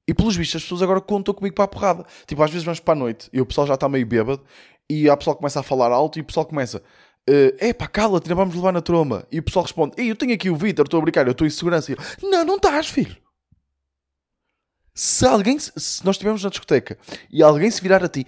E 0.07 0.13
pelos 0.13 0.35
vistos, 0.35 0.57
as 0.57 0.63
pessoas 0.63 0.81
agora 0.81 1.01
contam 1.01 1.33
comigo 1.33 1.55
para 1.55 1.65
a 1.65 1.67
porrada. 1.67 2.05
Tipo, 2.27 2.43
às 2.43 2.51
vezes 2.51 2.63
vamos 2.63 2.79
para 2.79 2.93
a 2.93 2.97
noite 2.97 3.29
e 3.33 3.41
o 3.41 3.45
pessoal 3.45 3.65
já 3.65 3.73
está 3.73 3.89
meio 3.89 4.05
bêbado 4.05 4.43
e 4.89 5.09
a 5.09 5.17
pessoa 5.17 5.35
começa 5.35 5.59
a 5.59 5.63
falar 5.63 5.91
alto 5.91 6.19
e 6.19 6.21
o 6.21 6.25
pessoal 6.25 6.45
começa. 6.45 6.83
É 7.27 7.71
uh, 7.71 7.75
pá, 7.75 7.87
cala-te, 7.87 8.31
vamos 8.31 8.53
levar 8.53 8.71
na 8.71 8.81
troma. 8.81 9.25
E 9.31 9.39
o 9.39 9.43
pessoal 9.43 9.63
responde: 9.63 9.95
Ei, 9.97 10.11
eu 10.11 10.15
tenho 10.15 10.33
aqui 10.33 10.49
o 10.49 10.55
Vitor, 10.55 10.85
estou 10.85 10.99
a 10.99 11.01
brincar, 11.01 11.25
eu 11.25 11.31
estou 11.31 11.47
em 11.47 11.49
segurança. 11.49 11.91
E 11.91 12.29
não, 12.29 12.45
não 12.45 12.55
estás, 12.57 12.87
filho. 12.87 13.17
Se 14.93 15.25
alguém, 15.25 15.57
se 15.59 16.05
nós 16.05 16.15
estivermos 16.15 16.43
na 16.43 16.49
discoteca 16.49 16.97
e 17.31 17.41
alguém 17.41 17.69
se 17.69 17.81
virar 17.81 18.03
a 18.03 18.07
ti, 18.07 18.25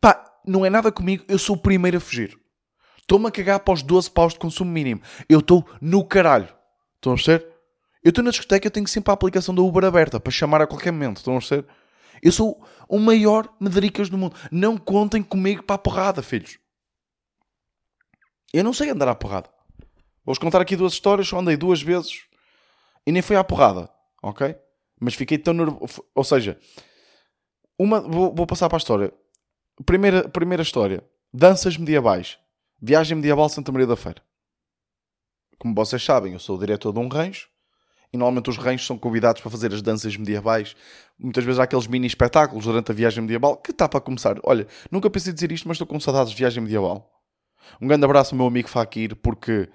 pá, 0.00 0.22
não 0.44 0.66
é 0.66 0.70
nada 0.70 0.90
comigo, 0.90 1.24
eu 1.28 1.38
sou 1.38 1.54
o 1.54 1.58
primeiro 1.58 1.96
a 1.96 2.00
fugir. 2.00 2.36
Estou-me 2.98 3.28
a 3.28 3.30
cagar 3.30 3.60
para 3.60 3.74
os 3.74 3.82
12 3.82 4.10
paus 4.10 4.34
de 4.34 4.38
consumo 4.38 4.70
mínimo. 4.70 5.00
Eu 5.28 5.38
estou 5.38 5.66
no 5.80 6.04
caralho. 6.04 6.48
Estão 6.96 7.12
a 7.12 7.16
perceber? 7.16 7.49
Eu 8.02 8.08
estou 8.08 8.24
na 8.24 8.30
discoteca, 8.30 8.66
eu 8.66 8.70
tenho 8.70 8.88
sempre 8.88 9.10
a 9.10 9.14
aplicação 9.14 9.54
da 9.54 9.60
Uber 9.60 9.84
aberta 9.84 10.18
para 10.18 10.32
chamar 10.32 10.62
a 10.62 10.66
qualquer 10.66 10.90
momento. 10.90 11.18
Estão 11.18 11.36
a 11.36 11.40
ser? 11.40 11.66
Eu 12.22 12.32
sou 12.32 12.64
o 12.88 12.98
maior 12.98 13.54
medricas 13.60 14.08
do 14.08 14.16
mundo. 14.16 14.36
Não 14.50 14.78
contem 14.78 15.22
comigo 15.22 15.62
para 15.62 15.76
a 15.76 15.78
porrada, 15.78 16.22
filhos. 16.22 16.58
Eu 18.52 18.64
não 18.64 18.72
sei 18.72 18.90
andar 18.90 19.08
à 19.08 19.14
porrada. 19.14 19.50
Vou-vos 20.24 20.38
contar 20.38 20.60
aqui 20.60 20.76
duas 20.76 20.94
histórias. 20.94 21.28
Só 21.28 21.38
andei 21.38 21.56
duas 21.56 21.82
vezes 21.82 22.24
e 23.06 23.12
nem 23.12 23.22
foi 23.22 23.36
à 23.36 23.44
porrada. 23.44 23.90
Ok? 24.22 24.56
Mas 24.98 25.14
fiquei 25.14 25.36
tão 25.38 25.52
nervoso. 25.52 26.02
Ou 26.14 26.24
seja, 26.24 26.58
uma, 27.78 28.00
vou, 28.00 28.34
vou, 28.34 28.46
passar 28.46 28.68
para 28.68 28.76
a 28.76 28.78
história. 28.78 29.12
Primeira, 29.84 30.26
primeira 30.28 30.62
história: 30.62 31.04
Danças 31.32 31.76
medievais. 31.76 32.38
Viagem 32.80 33.16
medieval 33.16 33.48
Santa 33.50 33.70
Maria 33.70 33.86
da 33.86 33.96
Feira. 33.96 34.22
Como 35.58 35.74
vocês 35.74 36.02
sabem, 36.02 36.32
eu 36.32 36.38
sou 36.38 36.56
o 36.56 36.58
diretor 36.58 36.94
de 36.94 36.98
um 36.98 37.08
rancho 37.08 37.50
e 38.12 38.16
normalmente 38.16 38.50
os 38.50 38.56
ranchos 38.56 38.86
são 38.86 38.98
convidados 38.98 39.40
para 39.40 39.50
fazer 39.50 39.72
as 39.72 39.82
danças 39.82 40.16
medievais. 40.16 40.74
Muitas 41.18 41.44
vezes 41.44 41.60
há 41.60 41.64
aqueles 41.64 41.86
mini 41.86 42.06
espetáculos 42.06 42.64
durante 42.64 42.90
a 42.90 42.94
viagem 42.94 43.22
medieval 43.22 43.56
que 43.56 43.70
está 43.70 43.88
para 43.88 44.00
começar. 44.00 44.36
Olha, 44.42 44.66
nunca 44.90 45.08
pensei 45.08 45.32
dizer 45.32 45.52
isto, 45.52 45.68
mas 45.68 45.76
estou 45.76 45.86
com 45.86 45.98
saudades 46.00 46.32
de 46.32 46.38
viagem 46.38 46.62
medieval. 46.62 47.08
Um 47.80 47.86
grande 47.86 48.04
abraço 48.04 48.34
ao 48.34 48.38
meu 48.38 48.46
amigo 48.46 48.68
Fakir, 48.68 49.14
porque 49.14 49.68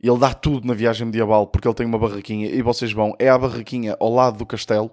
ele 0.00 0.18
dá 0.18 0.32
tudo 0.32 0.66
na 0.66 0.72
viagem 0.72 1.06
medieval, 1.06 1.46
porque 1.46 1.68
ele 1.68 1.74
tem 1.74 1.86
uma 1.86 1.98
barraquinha 1.98 2.48
e 2.48 2.62
vocês 2.62 2.92
vão. 2.92 3.14
É 3.18 3.28
a 3.28 3.36
barraquinha 3.36 3.96
ao 4.00 4.12
lado 4.12 4.38
do 4.38 4.46
castelo, 4.46 4.90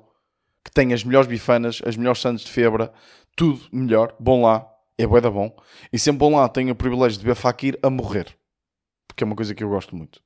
que 0.63 0.71
tem 0.71 0.93
as 0.93 1.03
melhores 1.03 1.27
bifanas, 1.27 1.81
as 1.85 1.95
melhores 1.95 2.19
sandes 2.19 2.43
de 2.43 2.51
febra, 2.51 2.91
tudo 3.35 3.61
melhor. 3.71 4.13
Bom 4.19 4.41
lá, 4.41 4.67
é 4.97 5.07
bué 5.07 5.21
da 5.21 5.31
bom. 5.31 5.55
E 5.91 5.97
sempre 5.97 6.19
bom 6.19 6.35
lá 6.35 6.49
tenho 6.49 6.73
o 6.73 6.75
privilégio 6.75 7.17
de 7.17 7.25
ver 7.25 7.35
Fakir 7.35 7.79
a 7.81 7.89
morrer, 7.89 8.27
porque 9.07 9.23
é 9.23 9.25
uma 9.25 9.35
coisa 9.35 9.55
que 9.55 9.63
eu 9.63 9.69
gosto 9.69 9.95
muito. 9.95 10.19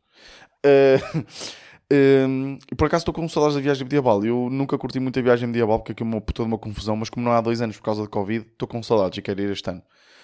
Uh... 0.66 1.26
Um, 1.90 2.58
por 2.76 2.88
acaso 2.88 3.04
estou 3.04 3.14
com 3.14 3.28
saudades 3.30 3.56
da 3.56 3.62
viagem 3.62 3.84
medieval. 3.84 4.24
Eu 4.26 4.50
nunca 4.50 4.78
curti 4.78 5.00
muito 5.00 5.18
a 5.20 5.22
viagem 5.22 5.48
medieval 5.48 5.80
porque 5.80 5.94
aqui 5.94 6.04
é 6.04 6.06
uma 6.06 6.20
puta 6.20 6.44
de 6.44 6.48
uma 6.48 6.58
confusão, 6.58 6.96
mas 6.96 7.10
como 7.10 7.26
não 7.26 7.32
há 7.32 7.40
dois 7.40 7.62
anos 7.62 7.78
por 7.78 7.84
causa 7.84 8.02
da 8.02 8.08
Covid, 8.08 8.46
estou 8.46 8.68
com 8.68 8.82
saudades 8.84 9.18
e 9.18 9.22
quero 9.22 9.42
ir 9.42 9.52
este 9.52 9.70
ano. 9.70 9.82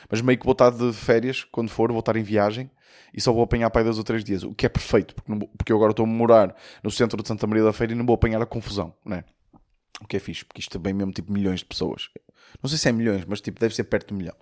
Mas 0.10 0.22
meio 0.22 0.38
que 0.38 0.46
vou 0.46 0.52
estar 0.52 0.70
de 0.70 0.92
férias, 0.92 1.46
quando 1.46 1.70
for, 1.70 1.90
vou 1.92 2.00
estar 2.00 2.16
em 2.18 2.24
viagem 2.24 2.70
e 3.14 3.22
só 3.22 3.32
vou 3.32 3.44
apanhar 3.44 3.70
para 3.70 3.84
dois 3.84 3.98
ou 3.98 4.04
três 4.04 4.24
dias, 4.24 4.44
o 4.44 4.54
que 4.54 4.66
é 4.66 4.70
perfeito, 4.70 5.16
porque, 5.16 5.48
porque 5.58 5.72
eu 5.72 5.78
agora 5.78 5.92
estou 5.92 6.04
a 6.04 6.08
morar 6.08 6.56
no 6.84 6.92
centro 6.92 7.22
de 7.22 7.28
Santa 7.28 7.48
Maria 7.48 7.64
da 7.64 7.72
Feira 7.72 7.94
e 7.94 7.96
não 7.96 8.06
vou 8.06 8.16
apanhar 8.16 8.42
a 8.42 8.46
confusão, 8.46 8.94
né? 9.06 9.24
O 10.02 10.08
que 10.08 10.18
é 10.18 10.20
fixe, 10.20 10.44
porque 10.44 10.60
isto 10.60 10.76
é 10.76 10.82
bem 10.82 10.94
mesmo 10.94 11.14
tipo 11.14 11.32
milhões 11.32 11.60
de 11.60 11.66
pessoas. 11.66 12.10
Não 12.62 12.68
sei 12.68 12.78
se 12.78 12.90
é 12.90 12.92
milhões, 12.92 13.24
mas 13.26 13.40
tipo 13.40 13.60
deve 13.60 13.74
ser 13.74 13.86
perto 13.86 14.08
de 14.08 14.14
um 14.14 14.18
milhão. 14.18 14.36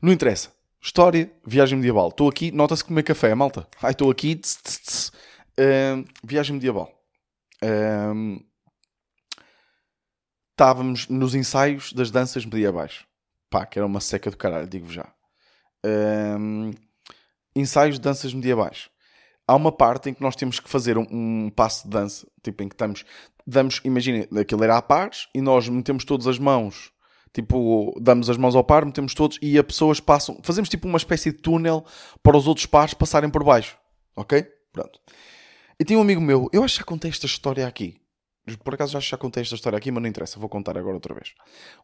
Não 0.00 0.12
interessa. 0.12 0.50
História, 0.82 1.30
viagem 1.44 1.76
medieval. 1.76 2.08
Estou 2.08 2.28
aqui, 2.28 2.50
nota-se 2.50 2.82
que 2.82 2.88
comer 2.88 3.02
café, 3.02 3.34
malta. 3.34 3.66
Ai, 3.82 3.90
estou 3.90 4.10
aqui. 4.10 4.34
Tss, 4.34 4.62
tss, 4.62 4.80
tss. 4.80 5.12
Viagem 6.24 6.54
medieval. 6.54 6.92
Estávamos 10.52 11.08
nos 11.08 11.34
ensaios 11.34 11.92
das 11.92 12.10
danças 12.10 12.44
medievais. 12.44 13.04
Pá, 13.48 13.66
que 13.66 13.78
era 13.78 13.86
uma 13.86 14.00
seca 14.00 14.30
do 14.30 14.36
caralho, 14.36 14.68
digo 14.68 14.90
já. 14.90 15.12
Ensaios 17.54 17.96
de 17.96 18.02
danças 18.02 18.32
medievais. 18.32 18.88
Há 19.46 19.54
uma 19.54 19.72
parte 19.72 20.08
em 20.08 20.14
que 20.14 20.22
nós 20.22 20.36
temos 20.36 20.60
que 20.60 20.70
fazer 20.70 20.96
um, 20.96 21.06
um 21.10 21.50
passo 21.50 21.84
de 21.84 21.90
dança, 21.90 22.26
tipo 22.42 22.62
em 22.62 22.68
que 22.68 22.74
estamos, 22.74 23.04
damos, 23.44 23.80
imaginem, 23.84 24.28
aquilo 24.38 24.62
era 24.62 24.76
a 24.76 24.82
pares 24.82 25.28
e 25.34 25.40
nós 25.40 25.68
metemos 25.68 26.04
todas 26.04 26.28
as 26.28 26.38
mãos 26.38 26.92
Tipo, 27.32 27.96
damos 28.00 28.28
as 28.28 28.36
mãos 28.36 28.56
ao 28.56 28.64
par, 28.64 28.84
metemos 28.84 29.14
todos 29.14 29.38
e 29.40 29.56
as 29.56 29.64
pessoas 29.64 30.00
passam. 30.00 30.40
Fazemos 30.42 30.68
tipo 30.68 30.88
uma 30.88 30.96
espécie 30.96 31.30
de 31.30 31.38
túnel 31.38 31.84
para 32.22 32.36
os 32.36 32.48
outros 32.48 32.66
pares 32.66 32.92
passarem 32.92 33.30
por 33.30 33.44
baixo. 33.44 33.76
Ok? 34.16 34.42
Pronto. 34.72 35.00
E 35.80 35.84
tinha 35.84 35.98
um 35.98 36.02
amigo 36.02 36.20
meu, 36.20 36.46
eu 36.52 36.62
acho 36.62 36.74
que 36.74 36.80
já 36.80 36.84
contei 36.84 37.10
esta 37.10 37.24
história 37.24 37.66
aqui. 37.66 37.96
Por 38.62 38.74
acaso 38.74 39.00
já, 39.00 39.16
contei 39.16 39.40
esta 39.42 39.54
história 39.54 39.78
aqui, 39.78 39.90
mas 39.90 40.02
não 40.02 40.10
interessa, 40.10 40.38
vou 40.38 40.46
contar 40.46 40.76
agora 40.76 40.94
outra 40.94 41.14
vez. 41.14 41.32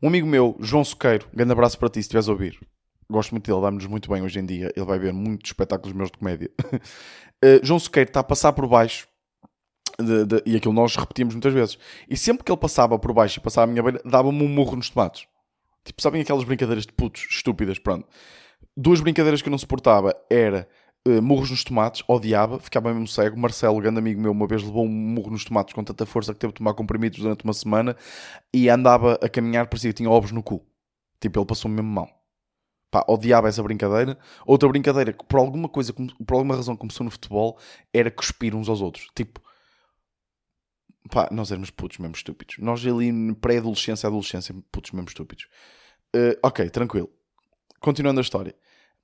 Um 0.02 0.08
amigo 0.08 0.26
meu, 0.26 0.54
João 0.60 0.84
Soqueiro, 0.84 1.26
grande 1.32 1.52
abraço 1.52 1.78
para 1.78 1.88
ti 1.88 1.94
se 1.94 2.00
estiveres 2.00 2.28
a 2.28 2.32
ouvir. 2.32 2.60
Gosto 3.10 3.30
muito 3.30 3.50
dele, 3.50 3.62
dá-nos 3.62 3.86
muito 3.86 4.10
bem 4.10 4.20
hoje 4.20 4.38
em 4.38 4.44
dia. 4.44 4.70
Ele 4.76 4.84
vai 4.84 4.98
ver 4.98 5.14
muitos 5.14 5.48
espetáculos 5.48 5.96
meus 5.96 6.10
de 6.10 6.18
comédia. 6.18 6.50
uh, 6.74 6.78
João 7.64 7.78
Soqueiro 7.78 8.10
está 8.10 8.20
a 8.20 8.24
passar 8.24 8.52
por 8.52 8.68
baixo 8.68 9.08
de, 9.98 10.26
de, 10.26 10.42
e 10.44 10.56
aquilo 10.56 10.74
nós 10.74 10.94
repetimos 10.94 11.32
muitas 11.32 11.54
vezes. 11.54 11.78
E 12.06 12.18
sempre 12.18 12.44
que 12.44 12.52
ele 12.52 12.60
passava 12.60 12.98
por 12.98 13.14
baixo 13.14 13.38
e 13.38 13.42
passava 13.42 13.64
a 13.64 13.72
minha 13.72 13.82
beira, 13.82 14.02
dava-me 14.04 14.42
um 14.42 14.48
murro 14.48 14.76
nos 14.76 14.90
tomates. 14.90 15.26
Tipo, 15.84 16.02
sabem 16.02 16.20
aquelas 16.20 16.44
brincadeiras 16.44 16.84
de 16.84 16.92
putos 16.92 17.26
estúpidas? 17.30 17.78
Pronto. 17.78 18.06
Duas 18.76 19.00
brincadeiras 19.00 19.40
que 19.40 19.48
eu 19.48 19.52
não 19.52 19.58
suportava 19.58 20.14
era 20.28 20.68
uh, 21.06 21.22
murros 21.22 21.50
nos 21.50 21.64
tomates, 21.64 22.02
odiava, 22.08 22.58
ficava 22.58 22.92
mesmo 22.92 23.06
cego. 23.06 23.38
Marcelo, 23.38 23.80
grande 23.80 23.98
amigo 23.98 24.20
meu, 24.20 24.32
uma 24.32 24.46
vez 24.46 24.62
levou 24.62 24.84
um 24.84 24.88
murro 24.88 25.30
nos 25.30 25.44
tomates 25.44 25.72
com 25.72 25.82
tanta 25.84 26.04
força 26.04 26.34
que 26.34 26.40
teve 26.40 26.52
de 26.52 26.58
tomar 26.58 26.74
comprimidos 26.74 27.18
durante 27.20 27.44
uma 27.44 27.52
semana 27.52 27.96
e 28.52 28.68
andava 28.68 29.14
a 29.22 29.28
caminhar, 29.28 29.66
parecia 29.68 29.90
que 29.90 29.96
tinha 29.96 30.10
ovos 30.10 30.32
no 30.32 30.42
cu. 30.42 30.64
Tipo, 31.20 31.38
ele 31.38 31.46
passou-me 31.46 31.76
mesmo 31.76 31.90
mal. 31.90 32.08
Pá, 32.90 33.04
odiava 33.08 33.48
essa 33.48 33.62
brincadeira. 33.62 34.18
Outra 34.44 34.68
brincadeira 34.68 35.12
que 35.12 35.24
por 35.24 35.38
alguma 35.38 35.68
coisa, 35.68 35.92
por 35.92 36.34
alguma 36.34 36.56
razão 36.56 36.76
começou 36.76 37.04
no 37.04 37.10
futebol, 37.10 37.58
era 37.92 38.10
cuspir 38.10 38.54
uns 38.54 38.68
aos 38.68 38.80
outros. 38.80 39.08
Tipo, 39.14 39.40
pá, 41.10 41.28
nós 41.30 41.50
éramos 41.50 41.70
putos 41.70 41.98
mesmo 41.98 42.14
estúpidos. 42.14 42.56
Nós 42.58 42.84
ali, 42.86 43.34
pré-adolescência, 43.34 44.06
adolescência, 44.06 44.54
putos 44.70 44.92
mesmo 44.92 45.08
estúpidos. 45.08 45.48
Uh, 46.14 46.38
ok, 46.42 46.68
tranquilo. 46.70 47.10
Continuando 47.80 48.20
a 48.20 48.22
história. 48.22 48.54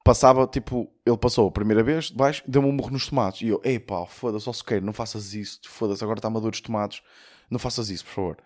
Passava, 0.05 0.47
tipo, 0.47 0.93
ele 1.07 1.17
passou 1.17 1.49
a 1.49 1.53
primeira 1.53 1.83
vez 1.83 2.07
de 2.07 2.17
baixo, 2.17 2.43
deu-me 2.47 2.69
um 2.69 2.73
murro 2.73 2.91
nos 2.91 3.07
tomates. 3.07 3.43
E 3.43 3.49
eu, 3.49 3.61
ei 3.65 3.83
foda-se, 4.09 4.49
ó 4.49 4.53
sequer, 4.53 4.83
não 4.83 4.93
faças 4.93 5.33
isso, 5.33 5.61
foda-se, 5.67 6.03
agora 6.03 6.19
está 6.19 6.29
maduro 6.29 6.53
os 6.53 6.61
tomates, 6.61 7.03
não 7.49 7.59
faças 7.59 7.89
isso, 7.89 8.05
por 8.05 8.13
favor. 8.13 8.37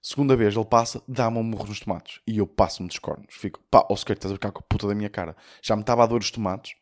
Segunda 0.00 0.36
vez 0.36 0.54
ele 0.54 0.64
passa, 0.64 1.02
dá-me 1.08 1.38
um 1.38 1.42
murro 1.42 1.66
nos 1.66 1.80
tomates. 1.80 2.20
E 2.26 2.38
eu 2.38 2.46
passo-me 2.46 2.88
dos 2.88 2.98
cornos. 2.98 3.34
Fico, 3.34 3.60
pá, 3.70 3.86
ó 3.90 3.96
sequer, 3.96 4.14
estás 4.14 4.30
a 4.32 4.34
ficar 4.34 4.52
com 4.52 4.60
a 4.60 4.62
puta 4.62 4.86
da 4.86 4.94
minha 4.94 5.10
cara. 5.10 5.36
Já 5.62 5.74
me 5.74 5.82
estava 5.82 6.04
a 6.04 6.06
dor 6.06 6.20
os 6.20 6.30
tomates 6.30 6.74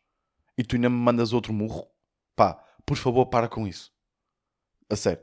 e 0.57 0.63
tu 0.63 0.75
ainda 0.75 0.89
me 0.89 0.95
mandas 0.95 1.33
outro 1.33 1.51
murro? 1.51 1.87
Pá, 2.35 2.63
por 2.85 2.95
favor, 2.95 3.25
para 3.25 3.47
com 3.47 3.67
isso. 3.67 3.91
A 4.89 4.95
sério. 4.95 5.21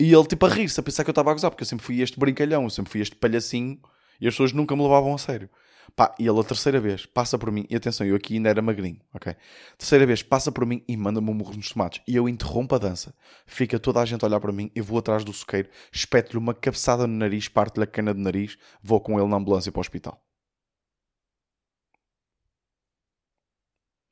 E 0.00 0.12
ele, 0.12 0.26
tipo, 0.26 0.46
a 0.46 0.48
rir-se, 0.48 0.78
a 0.78 0.82
pensar 0.82 1.04
que 1.04 1.10
eu 1.10 1.12
estava 1.12 1.30
a 1.30 1.32
gozar, 1.32 1.50
porque 1.50 1.62
eu 1.62 1.66
sempre 1.66 1.84
fui 1.84 2.00
este 2.00 2.18
brincalhão, 2.18 2.64
eu 2.64 2.70
sempre 2.70 2.90
fui 2.90 3.00
este 3.00 3.16
palhacinho 3.16 3.80
e 4.20 4.26
as 4.26 4.34
pessoas 4.34 4.52
nunca 4.52 4.74
me 4.74 4.82
levavam 4.82 5.14
a 5.14 5.18
sério. 5.18 5.48
Pá, 5.96 6.14
e 6.18 6.26
ele 6.28 6.38
a 6.38 6.44
terceira 6.44 6.80
vez 6.80 7.06
passa 7.06 7.38
por 7.38 7.50
mim, 7.50 7.66
e 7.68 7.76
atenção, 7.76 8.06
eu 8.06 8.16
aqui 8.16 8.34
ainda 8.34 8.48
era 8.48 8.62
magrinho, 8.62 9.00
ok? 9.12 9.34
Terceira 9.76 10.06
vez 10.06 10.22
passa 10.22 10.52
por 10.52 10.64
mim 10.64 10.82
e 10.86 10.96
manda-me 10.96 11.30
um 11.30 11.34
murro 11.34 11.54
nos 11.54 11.70
tomates. 11.70 12.02
E 12.06 12.14
eu 12.14 12.28
interrompo 12.28 12.74
a 12.74 12.78
dança, 12.78 13.14
fica 13.46 13.78
toda 13.78 14.00
a 14.00 14.04
gente 14.04 14.24
a 14.24 14.28
olhar 14.28 14.40
para 14.40 14.52
mim, 14.52 14.70
eu 14.74 14.84
vou 14.84 14.98
atrás 14.98 15.24
do 15.24 15.32
soqueiro, 15.32 15.68
espeto-lhe 15.92 16.38
uma 16.38 16.54
cabeçada 16.54 17.06
no 17.06 17.14
nariz, 17.14 17.48
parte-lhe 17.48 17.84
a 17.84 17.86
cana 17.86 18.14
de 18.14 18.20
nariz, 18.20 18.56
vou 18.82 19.00
com 19.00 19.18
ele 19.18 19.28
na 19.28 19.36
ambulância 19.36 19.72
para 19.72 19.80
o 19.80 19.82
hospital. 19.82 20.22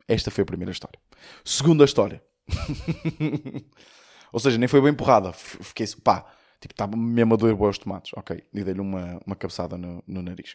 Esta 0.09 0.31
foi 0.31 0.43
a 0.43 0.47
primeira 0.47 0.71
história. 0.71 0.99
Segunda 1.45 1.85
história. 1.85 2.23
Ou 4.33 4.39
seja, 4.39 4.57
nem 4.59 4.69
foi 4.69 4.81
bem 4.81 4.91
empurrada. 4.91 5.33
Fiquei, 5.33 5.87
pá, 6.03 6.27
Tipo, 6.61 6.73
estava 6.73 6.97
mesmo 6.97 7.35
a 7.35 7.37
doer 7.37 7.55
boas 7.55 7.79
tomates. 7.79 8.13
Ok, 8.17 8.43
e 8.53 8.65
dei-lhe 8.65 8.81
uma, 8.81 9.21
uma 9.27 9.37
cabeçada 9.37 9.77
no, 9.77 10.03
no 10.07 10.23
nariz. 10.23 10.55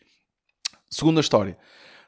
Segunda 0.94 1.22
história. 1.22 1.58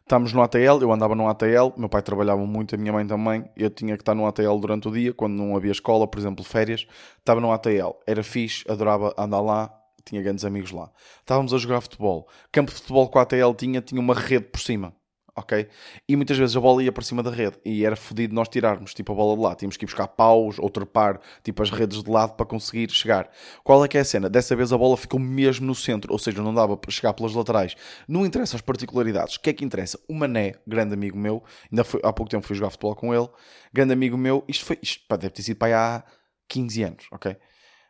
Estamos 0.01 0.33
no 0.33 0.41
ATL, 0.41 0.81
eu 0.81 0.91
andava 0.91 1.15
no 1.15 1.29
ATL, 1.29 1.71
meu 1.77 1.87
pai 1.87 2.01
trabalhava 2.01 2.45
muito, 2.45 2.75
a 2.75 2.77
minha 2.77 2.91
mãe 2.91 3.07
também, 3.07 3.49
eu 3.55 3.69
tinha 3.69 3.95
que 3.95 4.01
estar 4.01 4.13
no 4.13 4.27
ATL 4.27 4.59
durante 4.59 4.89
o 4.89 4.91
dia, 4.91 5.13
quando 5.13 5.35
não 5.35 5.55
havia 5.55 5.71
escola, 5.71 6.05
por 6.05 6.19
exemplo, 6.19 6.43
férias, 6.43 6.85
estava 7.17 7.39
no 7.39 7.53
ATL, 7.53 7.95
era 8.05 8.21
fixe, 8.21 8.65
adorava 8.69 9.13
andar 9.17 9.39
lá, 9.39 9.73
tinha 10.03 10.21
grandes 10.21 10.43
amigos 10.43 10.71
lá. 10.71 10.91
Estávamos 11.21 11.53
a 11.53 11.57
jogar 11.57 11.79
futebol, 11.79 12.27
campo 12.51 12.71
de 12.71 12.77
futebol 12.77 13.09
que 13.09 13.17
o 13.17 13.21
ATL 13.21 13.53
tinha, 13.57 13.79
tinha 13.79 14.01
uma 14.01 14.13
rede 14.13 14.47
por 14.47 14.59
cima, 14.59 14.93
ok? 15.35 15.67
E 16.07 16.15
muitas 16.15 16.37
vezes 16.37 16.55
a 16.55 16.59
bola 16.59 16.83
ia 16.83 16.91
para 16.91 17.03
cima 17.03 17.23
da 17.23 17.31
rede 17.31 17.57
e 17.65 17.85
era 17.85 17.95
fodido 17.95 18.33
nós 18.33 18.47
tirarmos, 18.47 18.93
tipo, 18.93 19.11
a 19.11 19.15
bola 19.15 19.35
de 19.35 19.43
lá. 19.43 19.55
Tínhamos 19.55 19.77
que 19.77 19.85
ir 19.85 19.87
buscar 19.87 20.07
paus 20.07 20.59
ou 20.59 20.69
trepar, 20.69 21.19
tipo, 21.43 21.61
as 21.63 21.69
redes 21.69 22.03
de 22.03 22.09
lado 22.09 22.33
para 22.33 22.45
conseguir 22.45 22.89
chegar. 22.91 23.29
Qual 23.63 23.83
é 23.83 23.87
que 23.87 23.97
é 23.97 24.01
a 24.01 24.05
cena? 24.05 24.29
Dessa 24.29 24.55
vez 24.55 24.71
a 24.71 24.77
bola 24.77 24.95
ficou 24.95 25.19
mesmo 25.19 25.65
no 25.65 25.75
centro, 25.75 26.11
ou 26.11 26.19
seja, 26.19 26.41
não 26.41 26.53
dava 26.53 26.77
para 26.77 26.91
chegar 26.91 27.13
pelas 27.13 27.33
laterais. 27.33 27.75
Não 28.07 28.25
interessa 28.25 28.55
as 28.55 28.61
particularidades. 28.61 29.35
O 29.35 29.41
que 29.41 29.49
é 29.49 29.53
que 29.53 29.65
interessa? 29.65 29.99
O 30.07 30.13
Mané, 30.13 30.55
grande 30.67 30.93
amigo 30.93 31.17
meu, 31.17 31.43
ainda 31.71 31.83
foi, 31.83 31.99
há 32.03 32.13
pouco 32.13 32.29
tempo 32.29 32.45
fui 32.45 32.55
jogar 32.55 32.69
futebol 32.69 32.95
com 32.95 33.13
ele, 33.13 33.27
grande 33.73 33.93
amigo 33.93 34.17
meu, 34.17 34.43
isto 34.47 34.65
foi, 34.65 34.77
isto 34.81 35.03
deve 35.09 35.29
ter 35.29 35.41
sido 35.41 35.57
para 35.57 35.97
há 35.97 36.03
15 36.47 36.83
anos, 36.83 37.05
ok? 37.11 37.35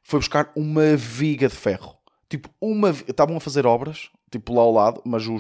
Foi 0.04 0.20
buscar 0.20 0.52
uma 0.56 0.96
viga 0.96 1.48
de 1.48 1.56
ferro. 1.56 2.03
Tipo, 2.34 2.50
uma. 2.60 2.90
Estavam 2.90 3.38
a 3.38 3.40
fazer 3.40 3.64
obras, 3.68 4.10
tipo 4.32 4.56
lá 4.56 4.64
ao 4.64 4.72
lado, 4.72 5.02
mas 5.06 5.28
o, 5.28 5.38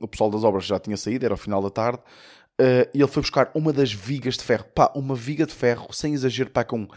o 0.00 0.08
pessoal 0.08 0.30
das 0.30 0.42
obras 0.42 0.64
já 0.64 0.80
tinha 0.80 0.96
saído, 0.96 1.26
era 1.26 1.34
o 1.34 1.36
final 1.36 1.60
da 1.60 1.68
tarde, 1.68 1.98
uh, 2.58 2.88
e 2.94 2.98
ele 3.02 3.06
foi 3.06 3.20
buscar 3.20 3.50
uma 3.54 3.74
das 3.74 3.92
vigas 3.92 4.38
de 4.38 4.42
ferro. 4.42 4.64
Pá, 4.74 4.90
uma 4.96 5.14
viga 5.14 5.44
de 5.44 5.52
ferro, 5.52 5.92
sem 5.92 6.14
exagero, 6.14 6.48
pá, 6.48 6.64
com 6.64 6.88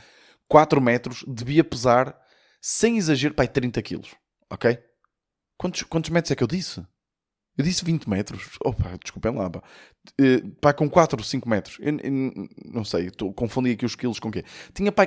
4 0.48 0.80
metros, 0.80 1.26
devia 1.28 1.62
pesar, 1.62 2.18
sem 2.62 2.98
exagero, 2.98 3.34
pá, 3.34 3.46
30 3.46 3.82
quilos, 3.82 4.16
ok? 4.50 4.80
Quantos, 5.58 5.84
quantos 5.84 6.10
metros 6.10 6.32
é 6.32 6.36
que 6.38 6.44
eu 6.44 6.48
disse? 6.48 6.80
Eu 7.58 7.66
disse 7.66 7.84
20 7.84 8.10
metros. 8.10 8.58
Opa, 8.64 8.98
desculpem 9.04 9.36
lá, 9.36 9.50
pá. 9.50 9.62
Uh, 10.22 10.50
pá, 10.62 10.72
com 10.72 10.90
4 10.90 11.20
ou 11.20 11.24
5 11.26 11.50
metros. 11.50 11.78
Eu, 11.82 11.98
eu, 11.98 12.50
não 12.64 12.86
sei, 12.86 13.12
confundi 13.36 13.72
aqui 13.72 13.86
os 13.86 13.94
quilos 13.94 14.22
com 14.22 14.30
o 14.30 14.32
quê? 14.32 14.46
Tinha, 14.74 14.90
pá, 14.90 15.06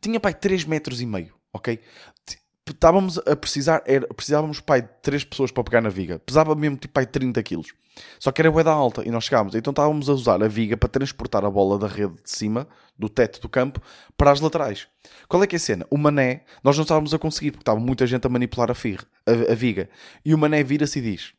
tinha, 0.00 0.18
pá, 0.18 0.32
3 0.32 0.64
metros 0.64 1.00
e 1.00 1.06
meio, 1.06 1.32
ok? 1.52 1.78
Estávamos 2.72 3.18
a 3.18 3.36
precisar, 3.36 3.82
era, 3.86 4.06
precisávamos 4.08 4.60
pai, 4.60 4.82
de 4.82 4.88
3 5.02 5.24
pessoas 5.24 5.50
para 5.50 5.64
pegar 5.64 5.80
na 5.80 5.88
viga. 5.88 6.18
Pesava 6.18 6.54
mesmo 6.54 6.76
tipo 6.76 6.94
pai, 6.94 7.06
30 7.06 7.42
quilos. 7.42 7.72
Só 8.18 8.30
que 8.30 8.40
era 8.40 8.50
bué 8.50 8.62
da 8.62 8.72
alta 8.72 9.06
e 9.06 9.10
nós 9.10 9.24
chegávamos. 9.24 9.54
Então 9.54 9.70
estávamos 9.70 10.08
a 10.08 10.12
usar 10.12 10.42
a 10.42 10.48
viga 10.48 10.76
para 10.76 10.88
transportar 10.88 11.44
a 11.44 11.50
bola 11.50 11.78
da 11.78 11.86
rede 11.86 12.14
de 12.22 12.30
cima, 12.30 12.66
do 12.98 13.08
teto 13.08 13.40
do 13.40 13.48
campo, 13.48 13.80
para 14.16 14.30
as 14.30 14.40
laterais. 14.40 14.86
Qual 15.28 15.42
é 15.42 15.46
que 15.46 15.56
é 15.56 15.58
a 15.58 15.60
cena? 15.60 15.86
O 15.90 15.98
Mané, 15.98 16.44
nós 16.62 16.76
não 16.76 16.82
estávamos 16.82 17.12
a 17.12 17.18
conseguir, 17.18 17.50
porque 17.52 17.62
estava 17.62 17.80
muita 17.80 18.06
gente 18.06 18.26
a 18.26 18.30
manipular 18.30 18.70
a, 18.70 18.74
a, 18.74 19.52
a 19.52 19.54
viga. 19.54 19.88
E 20.24 20.34
o 20.34 20.38
Mané 20.38 20.62
vira-se 20.62 20.98
e 20.98 21.02
diz: 21.02 21.32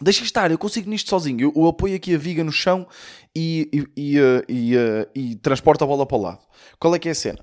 Deixa 0.00 0.24
estar, 0.24 0.50
eu 0.50 0.58
consigo 0.58 0.90
nisto 0.90 1.10
sozinho. 1.10 1.40
Eu, 1.40 1.52
eu, 1.54 1.66
apoio 1.68 1.94
aqui 1.94 2.14
a 2.14 2.18
viga 2.18 2.42
no 2.42 2.52
chão 2.52 2.86
e, 3.34 3.86
e, 3.96 4.16
e, 4.16 4.18
e, 4.48 5.08
e 5.14 5.34
transporto 5.36 5.84
a 5.84 5.86
bola 5.86 6.04
para 6.04 6.16
o 6.16 6.20
lado. 6.20 6.40
Qual 6.78 6.94
é 6.94 6.98
que 6.98 7.08
é 7.08 7.12
a 7.12 7.14
cena? 7.14 7.38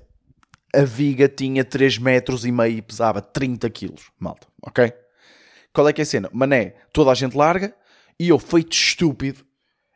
A 0.74 0.82
viga 0.82 1.28
tinha 1.28 1.64
3 1.64 1.98
metros 1.98 2.44
e 2.44 2.52
meio 2.52 2.78
e 2.78 2.82
pesava 2.82 3.20
30 3.20 3.68
quilos, 3.70 4.10
malta, 4.18 4.46
ok? 4.62 4.92
Qual 5.72 5.88
é 5.88 5.92
que 5.92 6.00
é 6.00 6.04
a 6.04 6.06
cena? 6.06 6.30
Mané, 6.32 6.74
toda 6.92 7.10
a 7.10 7.14
gente 7.14 7.36
larga 7.36 7.74
e 8.18 8.28
eu, 8.28 8.38
feito 8.38 8.72
estúpido, 8.72 9.44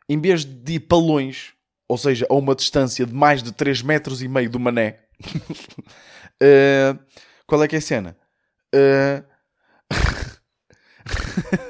em 0.07 0.19
vez 0.19 0.43
de 0.45 0.73
ir 0.73 0.81
para 0.81 0.97
longe, 0.97 1.53
ou 1.87 1.97
seja, 1.97 2.25
a 2.29 2.33
uma 2.33 2.55
distância 2.55 3.05
de 3.05 3.13
mais 3.13 3.41
de 3.43 3.51
3 3.51 3.81
metros 3.81 4.21
e 4.21 4.27
meio 4.27 4.49
do 4.49 4.59
Mané, 4.59 4.99
uh, 6.41 6.99
qual 7.47 7.63
é 7.63 7.67
que 7.67 7.75
é 7.75 7.79
a 7.79 7.81
cena? 7.81 8.17
Uh, 8.73 9.23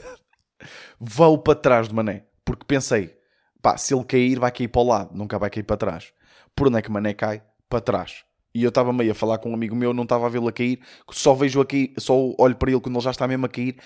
vou 0.99 1.37
para 1.37 1.55
trás 1.55 1.87
do 1.87 1.95
Mané, 1.95 2.23
porque 2.43 2.65
pensei, 2.65 3.15
pá, 3.61 3.77
se 3.77 3.93
ele 3.93 4.03
cair, 4.05 4.39
vai 4.39 4.51
cair 4.51 4.67
para 4.67 4.81
o 4.81 4.87
lado, 4.87 5.15
nunca 5.15 5.37
vai 5.37 5.49
cair 5.49 5.63
para 5.63 5.77
trás. 5.77 6.13
Por 6.55 6.67
onde 6.67 6.79
é 6.79 6.81
que 6.81 6.91
Mané 6.91 7.13
cai? 7.13 7.43
Para 7.67 7.81
trás 7.81 8.23
E 8.55 8.63
eu 8.63 8.69
estava 8.69 8.93
meio 8.93 9.11
a 9.11 9.13
falar 9.13 9.37
com 9.37 9.51
um 9.51 9.53
amigo 9.53 9.75
meu, 9.75 9.93
não 9.93 10.03
estava 10.03 10.27
a 10.27 10.29
vê-lo 10.29 10.47
a 10.47 10.51
cair, 10.51 10.79
só 11.11 11.33
vejo 11.33 11.59
a 11.59 11.65
cair, 11.65 11.93
só 11.97 12.15
olho 12.39 12.55
para 12.55 12.71
ele 12.71 12.79
quando 12.79 12.95
ele 12.95 13.03
já 13.03 13.11
está 13.11 13.27
mesmo 13.27 13.45
a 13.45 13.49
cair. 13.49 13.77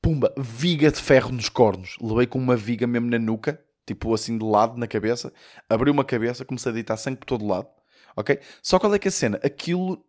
Pumba, 0.00 0.32
viga 0.38 0.90
de 0.90 1.02
ferro 1.02 1.30
nos 1.30 1.50
cornos. 1.50 1.96
Levei 2.00 2.26
com 2.26 2.38
uma 2.38 2.56
viga 2.56 2.86
mesmo 2.86 3.10
na 3.10 3.18
nuca, 3.18 3.62
tipo 3.86 4.14
assim 4.14 4.38
de 4.38 4.44
lado 4.44 4.78
na 4.78 4.86
cabeça. 4.86 5.30
Abri 5.68 5.90
uma 5.90 6.02
cabeça, 6.02 6.46
comecei 6.46 6.70
a 6.70 6.74
deitar 6.74 6.96
sangue 6.96 7.18
por 7.18 7.26
todo 7.26 7.46
lado. 7.46 7.68
Ok? 8.16 8.40
Só 8.62 8.78
qual 8.78 8.94
é 8.94 8.98
que 8.98 9.06
é 9.06 9.10
a 9.10 9.12
cena? 9.12 9.38
Aquilo, 9.44 10.02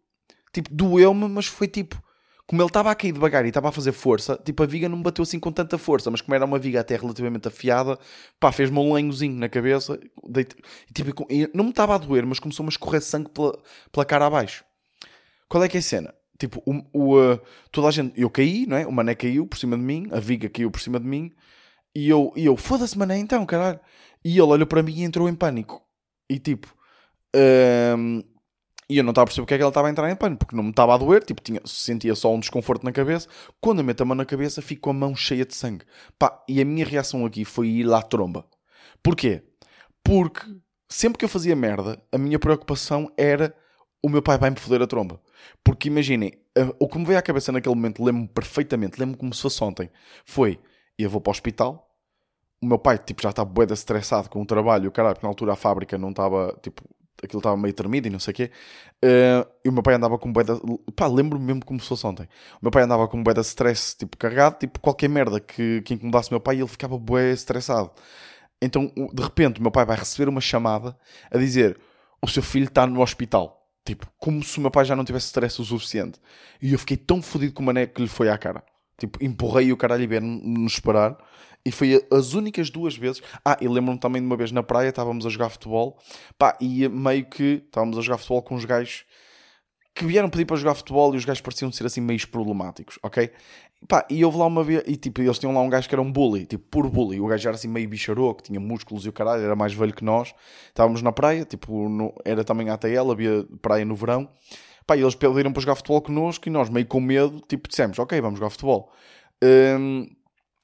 tipo, 0.54 0.74
doeu-me, 0.74 1.28
mas 1.28 1.48
foi 1.48 1.68
tipo 1.68 2.02
como 2.48 2.62
ele 2.62 2.70
estava 2.70 2.90
a 2.90 2.96
cair 2.96 3.12
devagar 3.12 3.44
e 3.44 3.50
estava 3.50 3.68
a 3.68 3.72
fazer 3.74 3.92
força, 3.92 4.40
tipo, 4.44 4.64
a 4.64 4.66
viga 4.66 4.88
não 4.88 4.98
me 4.98 5.04
bateu 5.04 5.22
assim 5.22 5.38
com 5.38 5.52
tanta 5.52 5.78
força, 5.78 6.10
mas 6.10 6.22
como 6.22 6.34
era 6.34 6.46
uma 6.46 6.58
viga 6.58 6.80
até 6.80 6.96
relativamente 6.96 7.48
afiada, 7.50 8.00
pá, 8.40 8.54
fez-me 8.54 8.80
um 8.80 8.94
lenhozinho 8.94 9.36
na 9.36 9.50
cabeça, 9.50 10.00
e, 10.00 10.94
tipo, 10.94 11.28
não 11.54 11.66
me 11.66 11.72
estava 11.72 11.96
a 11.96 11.98
doer, 11.98 12.26
mas 12.26 12.40
começou-me 12.40 12.70
a 12.70 12.72
escorrer 12.72 13.02
sangue 13.02 13.30
pela, 13.30 13.62
pela 13.92 14.06
cara 14.06 14.28
abaixo. 14.28 14.64
Qual 15.50 15.62
é 15.62 15.68
que 15.68 15.76
é 15.76 15.80
a 15.82 15.84
cena? 15.84 16.14
Tipo, 16.40 16.64
o, 16.66 16.82
o 16.94 17.20
uh, 17.20 17.42
toda 17.72 17.90
a 17.90 17.92
gente, 17.92 18.14
eu 18.20 18.30
caí, 18.30 18.66
não 18.66 18.78
é? 18.78 18.88
O 18.88 18.92
mané 18.92 19.14
caiu 19.14 19.46
por 19.46 19.58
cima 19.58 19.76
de 19.76 19.84
mim, 19.84 20.08
a 20.12 20.20
viga 20.20 20.48
caiu 20.48 20.72
por 20.72 20.80
cima 20.80 21.00
de 21.00 21.06
mim, 21.06 21.32
e 21.94 22.08
eu, 22.08 22.32
e 22.36 22.46
eu 22.46 22.56
foda-se 22.56 22.98
mané 22.98 23.18
então, 23.18 23.46
caralho. 23.46 23.80
E 24.24 24.34
ele 24.34 24.42
olhou 24.42 24.68
para 24.68 24.84
mim 24.84 24.94
e 25.00 25.04
entrou 25.04 25.28
em 25.28 25.36
pânico. 25.36 25.82
E 26.30 26.40
tipo, 26.40 26.74
uh, 27.36 28.24
e 28.90 28.98
eu 28.98 29.04
não 29.04 29.12
estava 29.12 29.24
a 29.24 29.28
perceber 29.28 29.44
porque 29.44 29.54
é 29.54 29.58
que 29.58 29.64
ela 29.64 29.70
estava 29.70 29.88
a 29.88 29.92
entrar 29.92 30.10
em 30.10 30.16
pânico, 30.16 30.40
porque 30.40 30.56
não 30.56 30.64
me 30.64 30.70
estava 30.70 30.94
a 30.94 30.98
doer, 30.98 31.24
tipo, 31.24 31.42
tinha, 31.42 31.60
sentia 31.66 32.16
só 32.16 32.34
um 32.34 32.40
desconforto 32.40 32.84
na 32.84 32.92
cabeça. 32.92 33.28
Quando 33.60 33.80
eu 33.80 33.84
meto 33.84 34.02
a 34.02 34.06
mão 34.06 34.16
na 34.16 34.26
cabeça, 34.26 34.62
fico 34.62 34.84
com 34.84 34.90
a 34.92 34.94
mão 34.94 35.16
cheia 35.16 35.46
de 35.46 35.54
sangue. 35.54 35.86
Pá, 36.18 36.44
e 36.48 36.62
a 36.62 36.66
minha 36.66 36.86
reação 36.86 37.26
aqui 37.26 37.44
foi 37.44 37.68
ir 37.68 37.84
lá 37.84 38.00
à 38.00 38.02
tromba. 38.02 38.46
Porquê? 39.04 39.44
Porque 40.04 40.42
sempre 40.88 41.20
que 41.20 41.26
eu 41.26 41.30
fazia 41.30 41.56
merda, 41.56 42.02
a 42.12 42.18
minha 42.18 42.40
preocupação 42.40 43.12
era 43.18 43.54
o 44.02 44.10
meu 44.10 44.22
pai 44.22 44.38
vai-me 44.38 44.58
foder 44.58 44.82
a 44.82 44.88
tromba. 44.88 45.20
Porque 45.64 45.90
imaginem, 45.90 46.32
o 46.80 46.88
que 46.88 46.98
me 46.98 47.06
veio 47.06 47.20
à 47.20 47.22
cabeça 47.22 47.52
naquele 47.52 47.76
momento, 47.76 48.04
lembro-me 48.04 48.28
perfeitamente, 48.28 49.00
lembro-me 49.00 49.18
como 49.18 49.34
se 49.34 49.42
fosse 49.42 49.64
ontem, 49.64 49.90
foi, 50.26 50.60
eu 50.98 51.10
vou 51.10 51.20
para 51.20 51.32
o 51.32 51.32
hospital, 51.32 51.88
o 52.62 52.66
meu 52.66 52.80
pai, 52.80 52.98
tipo, 52.98 53.22
já 53.22 53.30
está 53.30 53.44
bué 53.46 53.66
estressado 53.70 54.30
com 54.30 54.42
o 54.42 54.46
trabalho, 54.46 54.90
o 54.90 54.92
caralho, 54.92 55.16
porque 55.16 55.26
na 55.26 55.32
altura 55.32 55.54
a 55.54 55.56
fábrica 55.56 55.98
não 55.98 56.10
estava, 56.10 56.58
tipo, 56.62 56.84
aquilo 57.24 57.40
estava 57.40 57.58
meio 57.58 57.74
tremido 57.74 58.08
e 58.08 58.12
não 58.12 58.20
sei 58.20 58.32
o 58.32 58.36
quê. 58.36 58.52
Uh, 59.04 59.48
e 59.66 59.70
o 59.70 59.72
meu 59.72 59.84
pai 59.84 59.96
andava 59.96 60.18
com 60.18 60.30
um 60.30 60.34
bué 60.34 60.44
Pá, 60.96 61.08
lembro-me 61.08 61.46
mesmo 61.46 61.66
como 61.66 61.80
se 61.80 61.88
fosse 61.88 62.06
ontem. 62.06 62.24
O 62.56 62.60
meu 62.64 62.72
pai 62.72 62.84
andava 62.84 63.08
com 63.08 63.18
um 63.18 63.24
de 63.24 63.42
stress, 63.42 63.96
tipo, 63.98 64.18
carregado, 64.18 64.58
tipo, 64.60 64.80
qualquer 64.80 65.10
merda 65.10 65.40
que, 65.40 65.82
que 65.82 65.94
incomodasse 65.94 66.30
o 66.30 66.34
meu 66.34 66.40
pai, 66.40 66.58
ele 66.58 66.68
ficava 66.68 66.98
bué 66.98 67.32
estressado. 67.32 67.92
Então, 68.62 68.92
de 69.14 69.24
repente, 69.24 69.60
o 69.60 69.62
meu 69.64 69.72
pai 69.72 69.86
vai 69.86 69.98
receber 69.98 70.30
uma 70.30 70.42
chamada 70.42 70.98
a 71.32 71.38
dizer 71.38 71.80
o 72.22 72.28
seu 72.28 72.42
filho 72.42 72.66
está 72.66 72.86
no 72.88 73.02
hospital. 73.02 73.58
Tipo, 73.86 74.08
como 74.18 74.44
se 74.44 74.58
o 74.58 74.62
meu 74.62 74.72
pai 74.72 74.84
já 74.84 74.96
não 74.96 75.06
tivesse 75.06 75.28
stress 75.28 75.62
o 75.62 75.66
suficiente. 75.66 76.20
E 76.62 76.74
eu 76.74 76.80
fiquei 76.80 76.98
tão 76.98 77.22
fodido 77.22 77.54
com 77.54 77.64
o 77.64 77.66
mané 77.66 77.88
que 77.88 78.02
lhe 78.02 78.08
foi 78.08 78.30
à 78.30 78.38
cara. 78.38 78.64
Tipo, 79.00 79.24
empurrei 79.24 79.72
o 79.72 79.78
caralho 79.78 80.04
e 80.04 80.08
vieram-nos 80.08 80.74
esperar. 80.74 81.18
E 81.68 81.72
foi 81.72 82.02
as 82.10 82.34
únicas 82.34 82.70
duas 82.70 82.96
vezes. 82.96 83.22
Ah, 83.44 83.58
e 83.60 83.68
lembro-me 83.68 84.00
também 84.00 84.22
de 84.22 84.26
uma 84.26 84.38
vez 84.38 84.54
na 84.54 84.64
praia, 84.64 84.88
estávamos 84.88 85.26
a 85.26 85.30
jogar 85.30 85.50
futebol. 85.50 86.00
Pá, 86.38 86.58
e 86.62 86.88
meio 86.88 87.26
que 87.26 87.62
estávamos 87.66 87.98
a 87.98 88.02
jogar 88.02 88.18
futebol 88.20 88.42
com 88.42 88.56
uns 88.56 88.64
gajos 88.64 89.04
que 89.94 90.06
vieram 90.06 90.30
pedir 90.30 90.46
para 90.46 90.56
jogar 90.56 90.76
futebol 90.76 91.14
e 91.14 91.18
os 91.18 91.26
gajos 91.26 91.42
pareciam 91.42 91.70
ser 91.70 91.86
assim 91.86 92.00
meio 92.00 92.26
problemáticos, 92.30 92.98
ok? 93.04 93.30
Pá, 93.86 94.06
e 94.10 94.24
houve 94.24 94.38
lá 94.38 94.46
uma 94.46 94.64
vez, 94.64 94.82
e 94.88 94.96
tipo, 94.96 95.22
eles 95.22 95.38
tinham 95.38 95.54
lá 95.54 95.60
um 95.60 95.70
gajo 95.70 95.90
que 95.90 95.94
era 95.94 96.02
um 96.02 96.10
bully, 96.10 96.46
tipo, 96.46 96.64
puro 96.70 96.90
bully. 96.90 97.20
O 97.20 97.28
gajo 97.28 97.50
era 97.50 97.56
assim 97.58 97.68
meio 97.68 97.90
bicharoco, 97.90 98.44
tinha 98.44 98.62
músculos 98.62 99.06
e 99.06 99.10
o 99.10 99.12
caralho, 99.12 99.44
era 99.44 99.56
mais 99.56 99.74
velho 99.74 99.94
que 99.94 100.06
nós. 100.06 100.34
Estávamos 100.70 101.02
na 101.02 101.12
praia, 101.12 101.44
tipo, 101.44 101.90
no, 101.90 102.14
era 102.24 102.46
também 102.46 102.70
ATL, 102.70 103.12
havia 103.12 103.46
praia 103.62 103.84
no 103.84 103.94
verão. 103.94 104.30
Pá, 104.86 104.96
e 104.96 105.02
eles 105.02 105.16
pediram 105.16 105.52
para 105.52 105.62
jogar 105.62 105.76
futebol 105.76 106.02
connosco 106.02 106.48
e 106.48 106.50
nós, 106.50 106.70
meio 106.70 106.86
com 106.86 107.02
medo, 107.02 107.42
tipo, 107.46 107.68
dissemos, 107.68 108.00
ok, 108.00 108.22
vamos 108.22 108.40
jogar 108.40 108.52
futebol. 108.52 108.90
Um, 109.44 110.08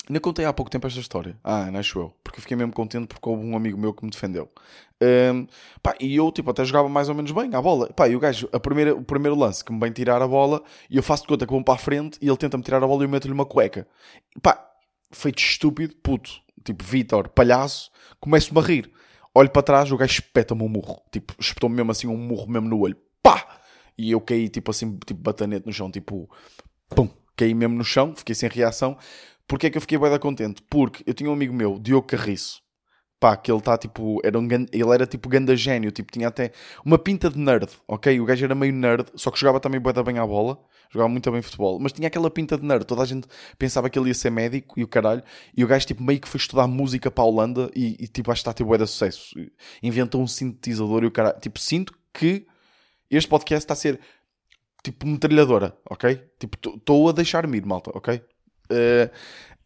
Ainda 0.09 0.19
contei 0.19 0.43
há 0.43 0.51
pouco 0.51 0.69
tempo 0.69 0.85
esta 0.85 0.99
história. 0.99 1.37
Ah, 1.41 1.71
não 1.71 1.79
acho 1.79 1.97
eu. 1.97 2.13
Porque 2.23 2.39
eu 2.39 2.41
fiquei 2.41 2.57
mesmo 2.57 2.73
contente 2.73 3.07
porque 3.07 3.29
houve 3.29 3.45
um 3.45 3.55
amigo 3.55 3.77
meu 3.77 3.93
que 3.93 4.03
me 4.03 4.11
defendeu. 4.11 4.51
Um, 5.01 5.47
pá, 5.81 5.95
e 5.99 6.15
eu, 6.15 6.29
tipo, 6.29 6.51
até 6.51 6.65
jogava 6.65 6.89
mais 6.89 7.07
ou 7.07 7.15
menos 7.15 7.31
bem 7.31 7.53
à 7.55 7.61
bola. 7.61 7.87
Pá, 7.93 8.09
e 8.09 8.15
o 8.15 8.19
gajo, 8.19 8.49
a 8.51 8.59
primeira, 8.59 8.93
o 8.93 9.03
primeiro 9.03 9.37
lance 9.37 9.63
que 9.63 9.71
me 9.71 9.79
vem 9.79 9.91
tirar 9.91 10.21
a 10.21 10.27
bola, 10.27 10.61
e 10.89 10.97
eu 10.97 11.03
faço 11.03 11.23
de 11.23 11.29
conta 11.29 11.45
que 11.45 11.53
vou 11.53 11.63
para 11.63 11.75
a 11.75 11.77
frente 11.77 12.17
e 12.21 12.27
ele 12.27 12.35
tenta-me 12.35 12.63
tirar 12.63 12.83
a 12.83 12.87
bola 12.87 13.03
e 13.03 13.05
eu 13.05 13.09
meto-lhe 13.09 13.33
uma 13.33 13.45
cueca. 13.45 13.87
Pá, 14.41 14.69
feito 15.11 15.39
estúpido, 15.39 15.95
puto. 16.03 16.31
Tipo, 16.65 16.83
Vitor, 16.83 17.29
palhaço, 17.29 17.89
começo-me 18.19 18.59
a 18.59 18.63
rir. 18.63 18.91
Olho 19.33 19.49
para 19.49 19.61
trás, 19.61 19.91
o 19.91 19.97
gajo 19.97 20.11
espeta-me 20.11 20.63
um 20.63 20.69
murro. 20.69 21.01
Tipo, 21.11 21.33
espetou-me 21.39 21.75
mesmo 21.75 21.91
assim 21.91 22.07
um 22.07 22.17
murro 22.17 22.49
mesmo 22.49 22.67
no 22.67 22.79
olho. 22.79 22.97
Pá! 23.21 23.59
E 23.97 24.11
eu 24.11 24.19
caí, 24.19 24.49
tipo 24.49 24.71
assim, 24.71 24.97
tipo 25.05 25.21
batanete 25.21 25.65
no 25.65 25.73
chão, 25.73 25.89
tipo, 25.89 26.29
pum, 26.89 27.09
caí 27.35 27.53
mesmo 27.53 27.75
no 27.75 27.83
chão, 27.83 28.13
fiquei 28.15 28.35
sem 28.35 28.49
reação. 28.49 28.97
Porquê 29.53 29.67
é 29.67 29.69
que 29.69 29.77
eu 29.77 29.81
fiquei 29.81 29.99
bem 29.99 30.17
contente? 30.17 30.63
Porque 30.67 31.03
eu 31.05 31.13
tinha 31.13 31.29
um 31.29 31.33
amigo 31.33 31.53
meu, 31.53 31.77
Diogo 31.77 32.07
Carriço, 32.07 32.59
pá, 33.19 33.37
que 33.37 33.51
ele 33.51 33.59
está 33.59 33.77
tipo, 33.77 34.19
era 34.23 34.39
um, 34.39 34.47
ele 34.47 34.91
era 34.91 35.05
tipo 35.05 35.29
ganda 35.29 35.55
gênio, 35.55 35.91
tipo, 35.91 36.11
tinha 36.11 36.27
até 36.27 36.51
uma 36.83 36.97
pinta 36.97 37.29
de 37.29 37.37
nerd, 37.37 37.69
ok? 37.87 38.19
O 38.19 38.25
gajo 38.25 38.43
era 38.43 38.55
meio 38.55 38.73
nerd, 38.73 39.11
só 39.13 39.29
que 39.29 39.39
jogava 39.39 39.59
também 39.59 39.79
bué 39.79 39.93
bem 39.93 40.17
à 40.17 40.25
bola, 40.25 40.59
jogava 40.89 41.07
muito 41.07 41.31
bem 41.31 41.39
futebol, 41.43 41.79
mas 41.79 41.91
tinha 41.91 42.07
aquela 42.07 42.31
pinta 42.31 42.57
de 42.57 42.65
nerd, 42.65 42.83
toda 42.85 43.03
a 43.03 43.05
gente 43.05 43.27
pensava 43.55 43.91
que 43.91 43.99
ele 43.99 44.07
ia 44.07 44.15
ser 44.15 44.31
médico 44.31 44.79
e 44.79 44.83
o 44.83 44.87
caralho, 44.87 45.21
e 45.55 45.63
o 45.63 45.67
gajo 45.67 45.85
tipo 45.85 46.01
meio 46.01 46.19
que 46.19 46.27
foi 46.27 46.39
estudar 46.39 46.65
música 46.65 47.11
para 47.11 47.23
a 47.23 47.27
Holanda 47.27 47.69
e, 47.75 47.95
e 48.03 48.07
tipo, 48.07 48.31
acho 48.31 48.39
que 48.39 48.49
está 48.49 48.53
tipo 48.55 48.69
bué 48.69 48.79
de 48.79 48.87
sucesso. 48.87 49.35
Inventou 49.83 50.19
um 50.19 50.25
sintetizador 50.25 51.03
e 51.03 51.05
o 51.05 51.11
caralho, 51.11 51.39
tipo, 51.39 51.59
sinto 51.59 51.93
que 52.11 52.47
este 53.07 53.29
podcast 53.29 53.65
está 53.65 53.73
a 53.73 53.77
ser 53.77 53.99
tipo 54.83 55.05
metralhadora, 55.05 55.77
ok? 55.87 56.19
Tipo, 56.39 56.57
estou 56.75 57.07
a 57.07 57.11
deixar-me 57.11 57.55
ir, 57.55 57.65
malta, 57.67 57.91
ok? 57.93 58.19
Uh, 58.71 59.09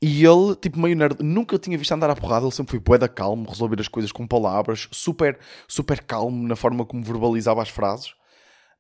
e 0.02 0.24
ele, 0.24 0.56
tipo, 0.56 0.80
meio 0.80 0.96
nerd, 0.96 1.24
nunca 1.24 1.58
tinha 1.58 1.78
visto 1.78 1.92
andar 1.92 2.10
à 2.10 2.16
porrada, 2.16 2.46
ele 2.46 2.54
sempre 2.54 2.72
foi 2.72 2.80
poeda 2.80 3.08
calmo, 3.08 3.50
resolver 3.50 3.80
as 3.80 3.88
coisas 3.88 4.12
com 4.12 4.28
palavras, 4.28 4.88
super, 4.92 5.40
super 5.68 6.04
calmo 6.04 6.48
na 6.48 6.56
forma 6.56 6.86
como 6.86 7.04
verbalizava 7.04 7.62
as 7.62 7.70
frases. 7.70 8.14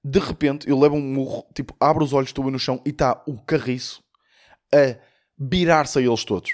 De 0.03 0.19
repente, 0.19 0.69
eu 0.69 0.77
levo 0.77 0.95
um 0.95 1.01
murro, 1.01 1.45
tipo, 1.55 1.75
abro 1.79 2.03
os 2.03 2.13
olhos, 2.13 2.29
estou 2.29 2.49
no 2.51 2.59
chão 2.59 2.81
e 2.85 2.89
está 2.89 3.23
o 3.27 3.41
carriço 3.41 4.03
a 4.73 4.95
virar-se 5.39 5.97
a 5.97 6.01
eles 6.01 6.23
todos. 6.23 6.51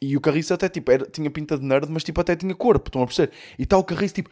E 0.00 0.16
o 0.16 0.20
carriço 0.20 0.54
até, 0.54 0.68
tipo, 0.68 0.92
era, 0.92 1.04
tinha 1.06 1.30
pinta 1.30 1.58
de 1.58 1.64
nerd, 1.64 1.90
mas, 1.90 2.04
tipo, 2.04 2.20
até 2.20 2.36
tinha 2.36 2.54
corpo, 2.54 2.88
estão 2.88 3.02
a 3.02 3.06
perceber? 3.06 3.32
E 3.58 3.64
está 3.64 3.76
o 3.76 3.84
carriço, 3.84 4.14
tipo, 4.14 4.30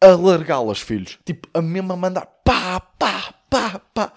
a 0.00 0.08
largá-las, 0.08 0.80
filhos. 0.80 1.18
Tipo, 1.24 1.48
a 1.52 1.60
mesma 1.60 1.96
mandar 1.96 2.26
pá, 2.44 2.80
pá, 2.80 3.34
pá, 3.50 3.78
pá. 3.92 4.12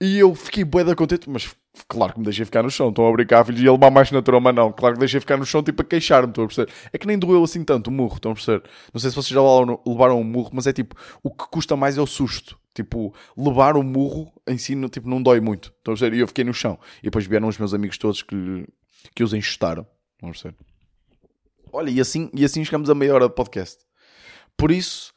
E 0.00 0.18
eu 0.18 0.34
fiquei 0.34 0.64
bué 0.64 0.84
da 0.84 0.94
contente, 0.94 1.28
mas 1.30 1.54
claro 1.88 2.12
que 2.12 2.18
me 2.18 2.24
deixei 2.24 2.44
ficar 2.44 2.62
no 2.62 2.70
chão. 2.70 2.88
Estão 2.88 3.06
a 3.06 3.12
brincar, 3.12 3.44
filhos, 3.44 3.60
e 3.60 3.64
ele 3.64 3.70
levar 3.70 3.90
mais 3.90 4.10
na 4.10 4.22
troma, 4.22 4.52
não. 4.52 4.72
Claro 4.72 4.94
que 4.94 5.00
deixei 5.00 5.20
ficar 5.20 5.36
no 5.36 5.44
chão, 5.44 5.62
tipo, 5.62 5.82
a 5.82 5.84
queixar-me, 5.84 6.28
estão 6.28 6.44
a 6.44 6.46
perceber? 6.46 6.72
É 6.92 6.98
que 6.98 7.06
nem 7.06 7.18
doeu 7.18 7.42
assim 7.42 7.64
tanto 7.64 7.88
o 7.88 7.92
murro, 7.92 8.16
estão 8.16 8.32
a 8.32 8.34
perceber? 8.34 8.62
Não 8.92 9.00
sei 9.00 9.10
se 9.10 9.16
vocês 9.16 9.28
já 9.28 9.40
levaram 9.86 10.20
um 10.20 10.24
murro, 10.24 10.50
mas 10.52 10.66
é 10.66 10.72
tipo, 10.72 10.94
o 11.22 11.30
que 11.30 11.46
custa 11.48 11.76
mais 11.76 11.96
é 11.98 12.00
o 12.00 12.06
susto. 12.06 12.58
Tipo, 12.74 13.14
levar 13.36 13.76
o 13.76 13.82
murro 13.82 14.30
em 14.46 14.58
si, 14.58 14.76
tipo, 14.90 15.08
não 15.08 15.22
dói 15.22 15.40
muito. 15.40 15.72
Estão 15.78 15.94
a 15.94 15.96
perceber? 15.96 16.16
E 16.16 16.20
eu 16.20 16.28
fiquei 16.28 16.44
no 16.44 16.52
chão. 16.52 16.78
E 17.00 17.04
depois 17.04 17.26
vieram 17.26 17.48
os 17.48 17.56
meus 17.56 17.72
amigos 17.72 17.96
todos 17.96 18.22
que, 18.22 18.66
que 19.14 19.24
os 19.24 19.32
enxutaram. 19.32 19.86
Estão 20.14 20.28
a 20.28 20.32
perceber? 20.32 20.56
Olha, 21.72 21.90
e 21.90 22.00
assim, 22.00 22.30
e 22.34 22.44
assim 22.44 22.64
chegamos 22.64 22.90
a 22.90 22.94
meia 22.94 23.14
hora 23.14 23.28
de 23.28 23.34
podcast. 23.34 23.78
Por 24.56 24.70
isso, 24.70 25.12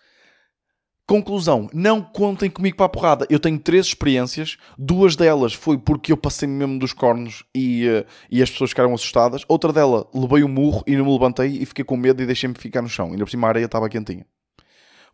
Conclusão, 1.09 1.67
não 1.73 2.03
contem 2.03 2.51
comigo 2.51 2.77
para 2.77 2.85
a 2.85 2.89
porrada. 2.89 3.25
Eu 3.31 3.39
tenho 3.39 3.57
três 3.57 3.87
experiências, 3.87 4.57
duas 4.77 5.15
delas 5.15 5.55
foi 5.55 5.75
porque 5.75 6.11
eu 6.11 6.17
passei 6.17 6.47
mesmo 6.47 6.77
dos 6.77 6.93
cornos 6.93 7.43
e, 7.51 7.87
uh, 7.87 8.05
e 8.29 8.43
as 8.43 8.51
pessoas 8.51 8.69
ficaram 8.69 8.93
assustadas. 8.93 9.43
Outra 9.47 9.73
dela, 9.73 10.07
levei 10.13 10.43
um 10.43 10.47
murro 10.47 10.83
e 10.85 10.95
não 10.95 11.03
me 11.03 11.11
levantei 11.11 11.47
e 11.47 11.65
fiquei 11.65 11.83
com 11.83 11.97
medo 11.97 12.21
e 12.21 12.27
deixei-me 12.27 12.53
ficar 12.53 12.83
no 12.83 12.87
chão. 12.87 13.07
Ainda 13.07 13.25
por 13.25 13.31
cima 13.31 13.47
a 13.47 13.49
areia 13.49 13.65
estava 13.65 13.89
quentinha. 13.89 14.23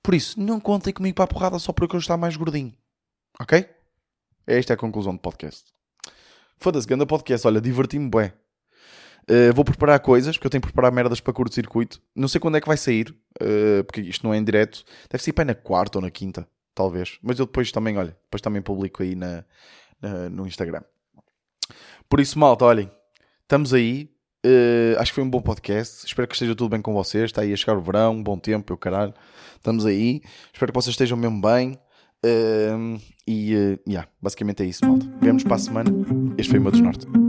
Por 0.04 0.14
isso, 0.14 0.38
não 0.38 0.60
contem 0.60 0.92
comigo 0.92 1.16
para 1.16 1.24
a 1.24 1.28
porrada 1.30 1.58
só 1.60 1.72
porque 1.72 1.96
eu 1.96 2.00
estou 2.02 2.18
mais 2.18 2.36
gordinho. 2.36 2.74
Ok? 3.40 3.66
Esta 4.46 4.74
é 4.74 4.76
a 4.76 4.78
conclusão 4.78 5.14
do 5.14 5.20
podcast. 5.20 5.64
Foda-se, 6.58 6.86
grande 6.86 7.06
podcast. 7.06 7.48
Olha, 7.48 7.62
diverti-me 7.62 8.10
bem. 8.10 8.34
Uh, 9.30 9.54
vou 9.54 9.66
preparar 9.66 10.00
coisas, 10.00 10.38
porque 10.38 10.46
eu 10.46 10.52
tenho 10.52 10.62
que 10.62 10.68
preparar 10.68 10.92
merdas 10.92 11.20
para 11.20 11.34
curto-circuito. 11.34 12.00
Não 12.16 12.28
sei 12.28 12.40
quando 12.40 12.58
é 12.58 12.62
que 12.62 12.68
vai 12.68 12.78
sair, 12.78 13.10
uh, 13.42 13.84
porque 13.84 14.02
isto 14.02 14.26
não 14.26 14.34
é 14.34 14.38
em 14.38 14.44
direto. 14.44 14.84
Deve 15.10 15.24
ser 15.24 15.34
para 15.34 15.46
na 15.46 15.56
quarta 15.56 15.98
ou 15.98 16.02
na 16.02 16.12
quinta, 16.12 16.48
talvez. 16.76 17.18
Mas 17.24 17.40
eu 17.40 17.46
depois 17.46 17.72
também, 17.72 17.98
olha, 17.98 18.16
depois 18.24 18.42
também 18.42 18.62
publico 18.62 19.02
aí 19.02 19.16
na, 19.16 19.44
na 20.02 20.30
no 20.30 20.46
Instagram. 20.46 20.82
Por 22.08 22.20
isso, 22.20 22.38
malta, 22.38 22.66
olhem, 22.66 22.92
estamos 23.42 23.74
aí. 23.74 24.12
Uh, 24.46 25.00
acho 25.00 25.12
que 25.12 25.16
foi 25.16 25.24
um 25.24 25.30
bom 25.30 25.42
podcast. 25.42 26.06
Espero 26.06 26.28
que 26.28 26.36
esteja 26.36 26.56
tudo 26.56 26.70
bem 26.70 26.82
com 26.82 26.94
vocês. 26.94 27.26
Está 27.26 27.42
aí 27.42 27.52
a 27.52 27.58
chegar 27.58 27.76
o 27.76 27.82
verão, 27.82 28.22
bom 28.22 28.38
tempo, 28.38 28.72
eu 28.72 28.78
caralho. 28.78 29.14
Estamos 29.56 29.88
aí. 29.88 30.22
Espero 30.54 30.72
que 30.72 30.76
vocês 30.76 30.94
estejam 30.94 31.18
mesmo 31.18 31.42
bem. 31.42 31.80
Uh, 32.24 33.02
e, 33.28 33.56
uh, 33.56 33.80
yeah, 33.90 34.08
basicamente 34.22 34.62
é 34.62 34.68
isso, 34.68 34.86
malta. 34.86 35.06
Vemos 35.20 35.44
para 35.44 35.56
a 35.56 35.60
semana. 35.60 35.90
Este 36.38 36.52
foi 36.52 36.60
o 36.60 36.62
meu 36.62 36.72
Desnorte. 36.72 37.25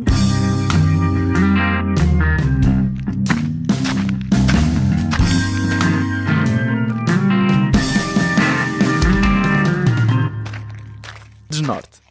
Norte. 11.67 12.06